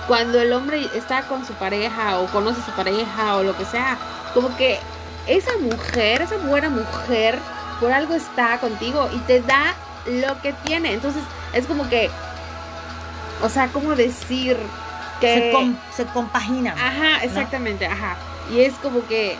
[0.06, 3.64] cuando el hombre está con su pareja o conoce a su pareja o lo que
[3.64, 3.98] sea,
[4.34, 4.78] como que
[5.26, 7.38] esa mujer, esa buena mujer,
[7.80, 9.74] por algo está contigo y te da
[10.06, 10.94] lo que tiene.
[10.94, 11.22] Entonces
[11.52, 12.10] es como que,
[13.42, 14.56] o sea, ¿cómo decir
[15.20, 15.34] que...
[15.34, 16.78] Se, com- se compaginan.
[16.78, 18.16] Ajá, exactamente, ajá.
[18.50, 19.36] Y es como que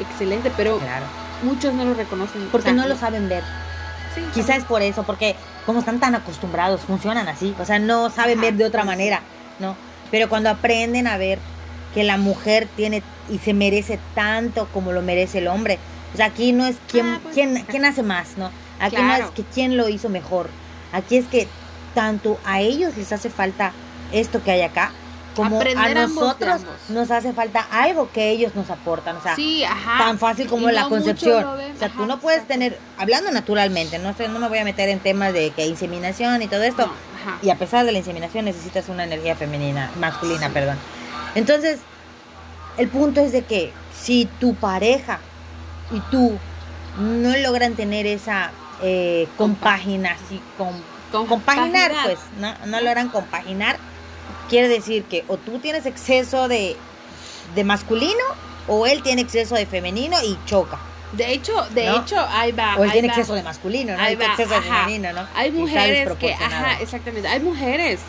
[0.00, 1.04] excelente, pero Claro.
[1.42, 2.48] muchos no lo reconocen.
[2.50, 3.44] Porque o sea, no lo saben ver.
[4.14, 5.34] Sí, Quizás es por eso, porque
[5.66, 7.54] como están tan acostumbrados, funcionan así.
[7.58, 8.86] O sea, no saben Ajá, ver de otra sí.
[8.88, 9.20] manera,
[9.58, 9.76] ¿no?
[10.10, 11.38] Pero cuando aprenden a ver
[11.94, 15.78] que la mujer tiene y se merece tanto como lo merece el hombre.
[16.12, 17.34] O sea, aquí no es quién, Ah, pues.
[17.34, 18.50] quién, quién hace más, ¿no?
[18.80, 19.24] Aquí no Claro.
[19.26, 20.48] es que quién lo hizo mejor.
[20.92, 21.46] Aquí es que
[21.94, 23.72] tanto a ellos les hace falta
[24.12, 24.92] esto que hay acá,
[25.36, 26.74] como Aprender a nosotros ambos.
[26.90, 29.16] nos hace falta algo que ellos nos aportan.
[29.16, 29.98] O sea, Sí, ajá.
[29.98, 31.56] tan fácil como Y la concepción.
[31.56, 32.52] ven, O sea, tú no puedes exacto.
[32.54, 36.42] tener, hablando naturalmente, no, sé, no me voy a meter en temas de que inseminación
[36.42, 36.86] y todo esto.
[36.86, 36.92] No.
[37.42, 40.76] Y a pesar de la inseminación necesitas una energía femenina, masculina, perdón.
[41.34, 41.78] Entonces,
[42.76, 45.18] el punto es de que si tu pareja
[45.90, 46.36] y tú
[46.98, 48.50] no logran tener esa
[48.82, 50.74] eh, compaginación, com-
[51.12, 51.28] compaginar,
[51.92, 52.04] Compaginar.
[52.04, 52.66] pues, ¿no?
[52.66, 53.76] no logran compaginar,
[54.48, 56.76] quiere decir que o tú tienes exceso de,
[57.54, 58.24] de masculino
[58.68, 60.78] o él tiene exceso de femenino y choca.
[61.12, 62.00] De hecho, de ¿No?
[62.00, 62.76] hecho, ahí va.
[62.78, 63.14] O él tiene va.
[63.14, 64.02] exceso de masculino, ¿no?
[64.02, 65.26] Ahí va, exceso de femenino, ¿no?
[65.34, 67.28] Hay mujeres que, ajá, exactamente.
[67.28, 68.00] Hay mujeres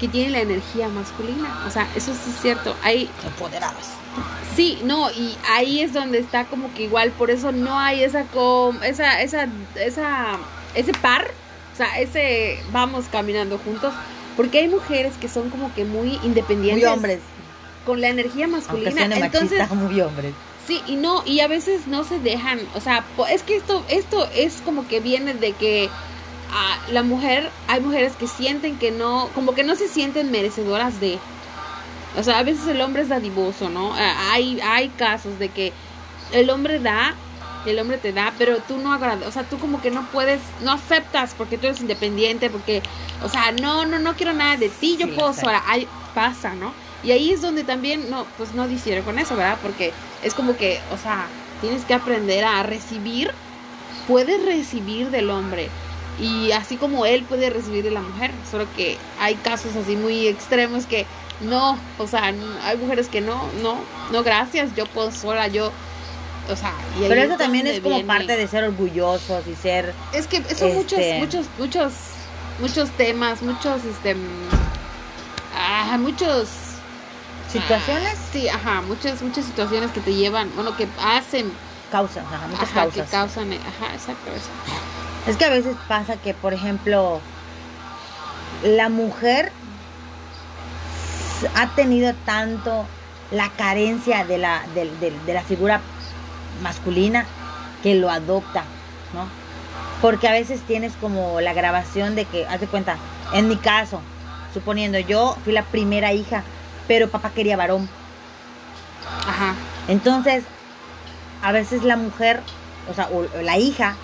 [0.00, 1.64] que tienen la energía masculina.
[1.66, 2.74] O sea, eso sí es cierto.
[2.82, 3.90] Hay, Empoderadas.
[4.56, 8.24] sí, no, y ahí es donde está como que igual, por eso no hay esa,
[8.24, 10.38] com, esa, esa, esa,
[10.74, 11.30] ese par,
[11.74, 13.92] o sea, ese vamos caminando juntos.
[14.38, 16.84] Porque hay mujeres que son como que muy independientes.
[16.84, 17.18] Muy hombres.
[17.84, 18.92] Con la energía masculina.
[18.92, 20.32] suene Entonces, machista, muy hombres.
[20.64, 24.28] Sí, y no, y a veces no se dejan, o sea, es que esto, esto
[24.36, 25.88] es como que viene de que
[26.52, 31.00] ah, la mujer, hay mujeres que sienten que no, como que no se sienten merecedoras
[31.00, 31.18] de,
[32.16, 33.92] o sea, a veces el hombre es dadivoso, ¿no?
[33.94, 35.72] Ah, Hay, hay casos de que
[36.32, 37.14] el hombre da,
[37.68, 40.40] el hombre te da, pero tú no agradeces, o sea, tú como que no puedes,
[40.62, 42.82] no aceptas porque tú eres independiente, porque,
[43.22, 46.54] o sea, no, no, no quiero nada de ti, yo Sí, puedo sola, hay, pasa,
[46.54, 46.72] ¿no?
[47.02, 49.58] Y ahí es donde también, no, pues no difiero con eso, ¿verdad?
[49.62, 49.92] Porque
[50.22, 51.26] es como que, o sea,
[51.60, 53.30] tienes que aprender a recibir,
[54.06, 55.68] puedes recibir del hombre.
[56.20, 60.26] Y así como él puede recibir de la mujer, solo que hay casos así muy
[60.26, 61.06] extremos que
[61.40, 63.78] no, o sea, hay mujeres que no, no,
[64.10, 65.70] no, gracias, yo puedo sola, yo,
[66.50, 69.46] o sea, y ahí Pero es eso también es como viene- parte de ser orgullosos
[69.46, 69.92] y ser...
[70.12, 71.92] es que son muchos, Este- muchos, muchos,
[72.60, 74.16] muchos temas, muchos, este,
[75.56, 76.48] ah, muchos
[77.52, 78.14] ¿Situaciones?
[78.14, 81.50] ah, sí, ajá, muchas, muchas situaciones que te llevan, bueno, que hacen,
[81.90, 83.10] Causas, ajá, muchas ajá, que causas.
[83.10, 84.50] causan, eh, ajá, exacto, eso.
[85.26, 87.20] Es que a veces pasa que, por ejemplo,
[88.62, 89.50] la mujer
[91.54, 92.86] ha tenido tanto
[93.30, 95.80] la carencia de la, de, de- de la figura
[96.62, 97.24] masculina
[97.82, 98.64] que lo adopta,
[99.14, 99.26] ¿no?
[100.02, 102.96] Porque a veces tienes como la grabación de que, haz de cuenta,
[103.32, 104.00] en mi caso,
[104.54, 106.42] suponiendo yo fui la primera hija,
[106.86, 107.88] pero papá quería varón.
[109.26, 109.54] Ajá,
[109.88, 110.44] Entonces,
[111.42, 112.40] a veces la mujer,
[112.90, 113.94] o sea, o la hija,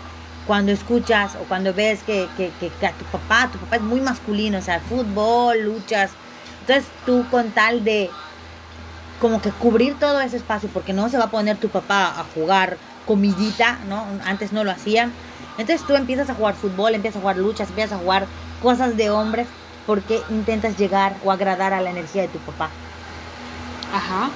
[0.46, 3.82] cuando escuchas o cuando ves que, que, que- que a tu papá, tu papá es
[3.82, 6.10] muy masculino, o sea, fútbol, luchas,
[6.60, 8.10] Entonces tú con tal de
[9.20, 12.24] como que cubrir todo ese espacio, porque no se va a poner tu papá a
[12.34, 14.04] jugar comidita, ¿no?
[14.24, 15.12] Antes no lo hacían.
[15.58, 18.26] Entonces tú empiezas a jugar fútbol, empiezas a jugar luchas, empiezas a jugar
[18.62, 19.46] cosas de hombres,
[19.86, 22.70] porque intentas llegar o agradar a la energía de tu papá.
[23.92, 24.30] Ajá.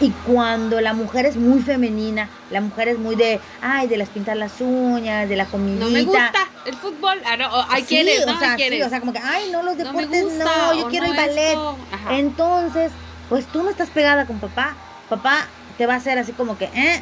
[0.00, 4.08] Y cuando la mujer es muy femenina, la mujer es muy de, ay, de las
[4.08, 5.84] pintar las uñas, de la comidita.
[5.84, 7.20] No me gusta el fútbol.
[7.26, 8.34] Ah, no, o hay Sí, quienes, ¿no?
[8.34, 8.78] o sea, Hay quienes.
[8.78, 11.12] sí, o sea, como que, ay, no, los No deportes, no, gusta, yo quiero no
[11.12, 11.48] el ballet.
[11.48, 11.76] esto.
[11.92, 12.16] Ajá.
[12.16, 12.92] Entonces,
[13.30, 14.74] pues tú no estás pegada con papá.
[15.08, 15.46] Papá
[15.78, 17.00] te va a hacer así como que, eh,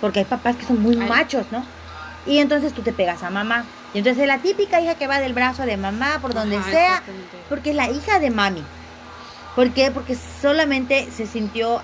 [0.00, 1.08] porque hay papás que son muy Ay.
[1.08, 1.64] machos, ¿no?
[2.26, 3.64] Y entonces tú te pegas a mamá.
[3.94, 6.70] Y entonces es la típica hija que va del brazo de mamá por donde Ajá,
[6.70, 7.02] sea,
[7.48, 8.62] porque es la hija de mami.
[9.54, 9.90] ¿Por qué?
[9.90, 11.80] Porque solamente se sintió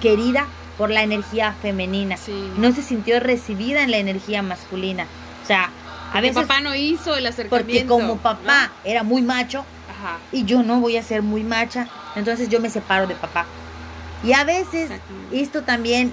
[0.00, 0.46] querida
[0.78, 2.16] por la energía femenina.
[2.16, 2.50] Sí.
[2.56, 5.06] No se sintió recibida en la energía masculina.
[5.42, 5.70] O sea, a
[6.12, 7.28] Porque veces papá no hizo el porque
[7.80, 7.88] acercamiento.
[7.94, 9.64] como papá era muy macho.
[10.04, 10.18] Ajá.
[10.32, 13.46] y yo no voy a ser muy macha, entonces yo me separo de papá.
[14.22, 14.90] Y a veces
[15.32, 16.12] esto también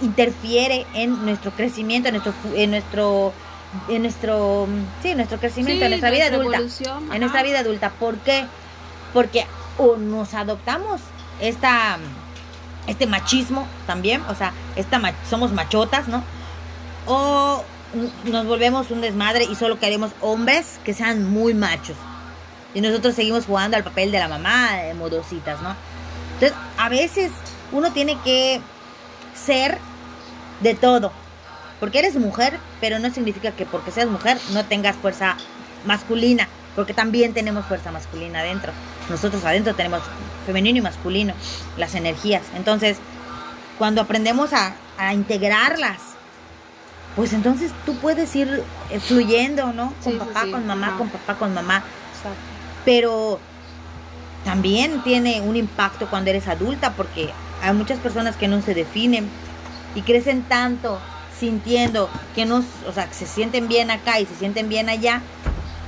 [0.00, 3.32] interfiere en nuestro crecimiento, en nuestro en nuestro
[3.88, 4.68] en nuestro
[5.02, 6.58] sí, en nuestro crecimiento, Sí, en nuestra vida adulta.
[6.58, 7.14] ajá.
[7.14, 8.44] En nuestra vida adulta, ¿por qué?
[9.12, 9.46] Porque
[9.78, 11.00] o nos adoptamos
[11.40, 11.98] esta
[12.86, 16.22] este machismo también, o sea, esta somos machotas, ¿no?
[17.06, 17.64] O
[18.24, 21.96] nos volvemos un desmadre y solo queremos hombres que sean muy machos.
[22.74, 25.74] Y nosotros seguimos jugando al papel de la mamá, de modositas, ¿no?
[26.34, 27.30] Entonces, a veces
[27.72, 28.60] uno tiene que
[29.34, 29.78] ser
[30.60, 31.12] de todo.
[31.80, 35.36] Porque eres mujer, pero no significa que porque seas mujer no tengas fuerza
[35.84, 36.48] masculina.
[36.74, 38.72] Porque también tenemos fuerza masculina adentro.
[39.08, 40.00] Nosotros adentro tenemos
[40.46, 41.34] femenino y masculino,
[41.76, 42.42] las energías.
[42.56, 42.96] Entonces,
[43.78, 45.98] cuando aprendemos a, a integrarlas,
[47.14, 48.64] pues entonces tú puedes ir
[49.06, 49.92] fluyendo, ¿no?
[50.02, 50.50] Con Sí, sí, papá, sí.
[50.50, 50.98] con mamá, Ajá.
[50.98, 51.76] con papá, con mamá
[52.16, 52.53] Exacto.
[52.84, 53.38] Pero
[54.44, 57.30] también tiene un impacto cuando eres adulta porque
[57.62, 59.28] hay muchas personas que no se definen
[59.94, 60.98] y crecen tanto
[61.38, 65.22] sintiendo que no, o sea, que se sienten bien acá y se sienten bien allá,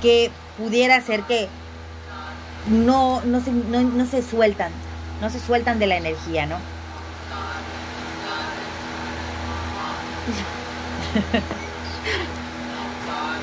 [0.01, 1.47] que pudiera ser que
[2.67, 4.71] no, no, se, no, no se sueltan,
[5.21, 6.57] no se sueltan de la energía, ¿no?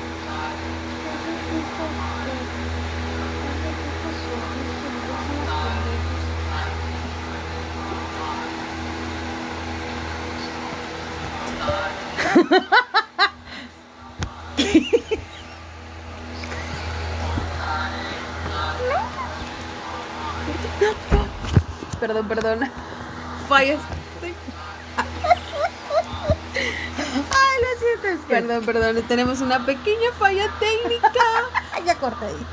[22.00, 22.70] Perdón, perdón.
[23.48, 23.78] Fallas.
[27.30, 28.26] Ay, lo siento, es que...
[28.34, 29.02] Perdón, perdón.
[29.08, 31.08] Tenemos una pequeña falla técnica.
[31.84, 32.46] Ya corté ahí.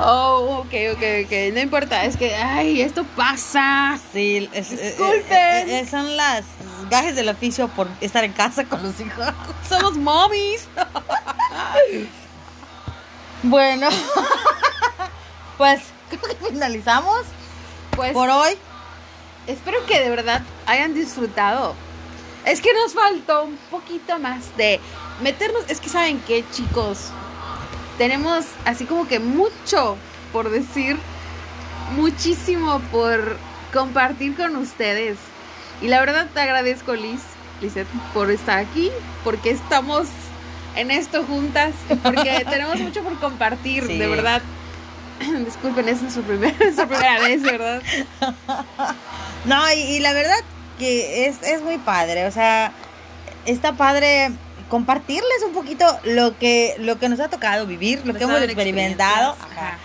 [0.00, 1.32] Oh, ok, ok, ok.
[1.52, 2.04] No importa.
[2.04, 3.98] Es que, ay, esto pasa.
[4.14, 5.68] Sí, es- eh, Disculpen.
[5.68, 6.44] eh, eh, son las
[6.88, 9.26] gajes del oficio por estar en casa con los hijos.
[9.68, 10.68] Somos mommies.
[13.42, 13.88] Bueno,
[15.58, 17.20] pues creo que finalizamos
[17.90, 18.56] Pues, por hoy.
[19.46, 21.74] espero que de verdad hayan disfrutado.
[22.46, 24.80] Es que nos faltó un poquito más de
[25.22, 25.64] meternos.
[25.68, 27.10] Es que saben qué, chicos.
[27.98, 29.98] Tenemos así como que mucho
[30.34, 30.98] por decir,
[31.94, 33.36] muchísimo por
[33.72, 35.16] compartir con ustedes.
[35.82, 37.20] Y la verdad te agradezco, Liz,
[37.60, 38.90] Lizeth, por estar aquí,
[39.22, 40.06] porque estamos
[40.76, 41.72] en esto juntas,
[42.02, 43.98] porque tenemos mucho por compartir, Sí.
[43.98, 44.42] de verdad.
[45.44, 47.82] Disculpen, es nuestra primera, nuestra primera vez, ¿verdad?
[49.44, 50.36] No, y, y la verdad
[50.78, 52.72] que es, es muy padre, o sea,
[53.44, 54.30] está padre
[54.70, 59.32] compartirles un poquito lo que, lo que nos ha tocado vivir, lo que hemos experimentado.
[59.32, 59.66] experiencias, Ajá.
[59.68, 59.78] ajá.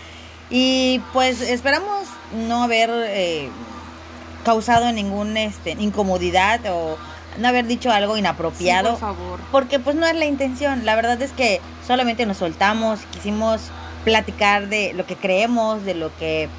[0.50, 2.08] Y pues esperamos
[2.48, 3.50] no haber eh,
[4.50, 6.98] causado ningún este, incomodidad o
[7.38, 8.96] no haber dicho algo inapropiado.
[8.96, 9.40] Sí, por favor.
[9.52, 10.86] Porque pues no es la intención.
[10.86, 13.62] La verdad es que solamente nos soltamos, quisimos
[14.04, 16.50] platicar de lo que creemos, de lo que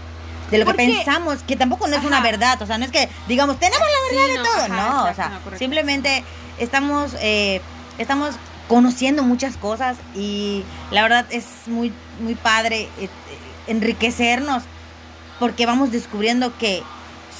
[0.52, 3.08] de lo que pensamos, que tampoco no es una verdad, o sea, no es que
[3.26, 6.24] digamos, tenemos la verdad Sí, de no, todo, ajá, no, o sea, no, simplemente
[6.58, 7.60] estamos eh,
[7.98, 8.34] estamos
[8.68, 13.08] conociendo muchas cosas y la verdad es muy muy padre eh,
[13.68, 14.64] enriquecernos
[15.40, 16.82] porque vamos descubriendo que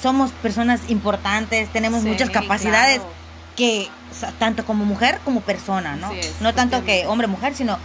[0.01, 3.11] somos personas importantes, tenemos Sí, muchas capacidades claro.
[3.55, 6.11] que o sea, tanto como mujer como persona, ¿no?
[6.11, 7.77] Es, no tanto que hombre mujer, sino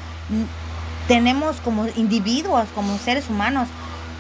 [1.09, 3.69] tenemos como individuos, como seres humanos,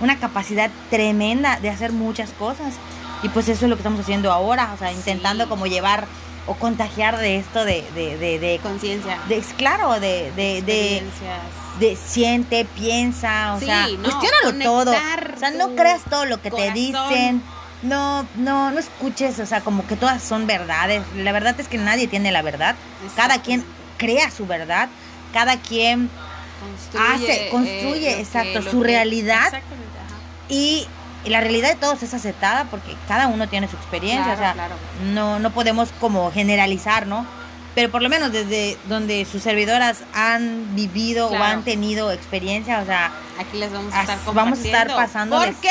[0.01, 2.74] una capacidad tremenda de hacer muchas cosas.
[3.22, 5.51] Y pues eso es lo que estamos haciendo ahora, o sea, intentando Sí.
[5.51, 6.07] como llevar
[6.47, 9.18] o contagiar de esto de, de, de, de, Conciencia.
[9.28, 14.90] de- claro, de, de, de, siente, piensa, o Sí, sea, no, cuestiónalo todo.
[14.92, 16.72] O sea, no creas todo lo que corazón.
[16.74, 17.42] te dicen.
[17.83, 21.03] No, no, no escuches, o sea, como que todas son verdades.
[21.16, 22.74] La verdad es que nadie tiene la verdad.
[23.16, 23.64] Cada quien
[23.99, 24.89] crea su verdad.
[25.33, 26.09] Cada quien
[26.99, 29.53] hace- construye, lo que- exacto, lo su que- realidad.
[30.49, 30.87] Y,
[31.24, 34.24] y la realidad de todos es aceptada porque cada uno tiene su experiencia.
[34.37, 34.74] Claro, o sea, claro.
[35.12, 37.27] no, no podemos como generalizar, ¿no?
[37.74, 41.45] Pero por lo menos desde donde sus servidoras han vivido o Claro.
[41.45, 45.55] han tenido experiencia, o sea, Aquí les vamos a estar vamos a estar pasándoles.
[45.57, 45.68] ¿Por qué?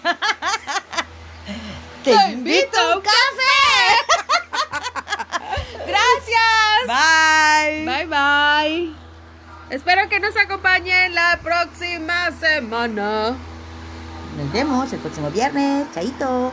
[2.16, 3.02] ¡Te invito a un
[5.86, 6.86] Gracias.
[6.86, 7.84] Bye.
[7.84, 8.94] Bye bye.
[9.70, 13.36] Espero que nos acompañen la próxima semana.
[14.36, 15.86] Nos vemos el próximo viernes.
[15.92, 16.52] Chaito.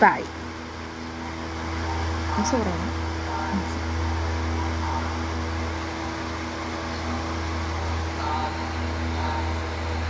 [0.00, 0.24] Bye.
[2.36, 2.95] No graba.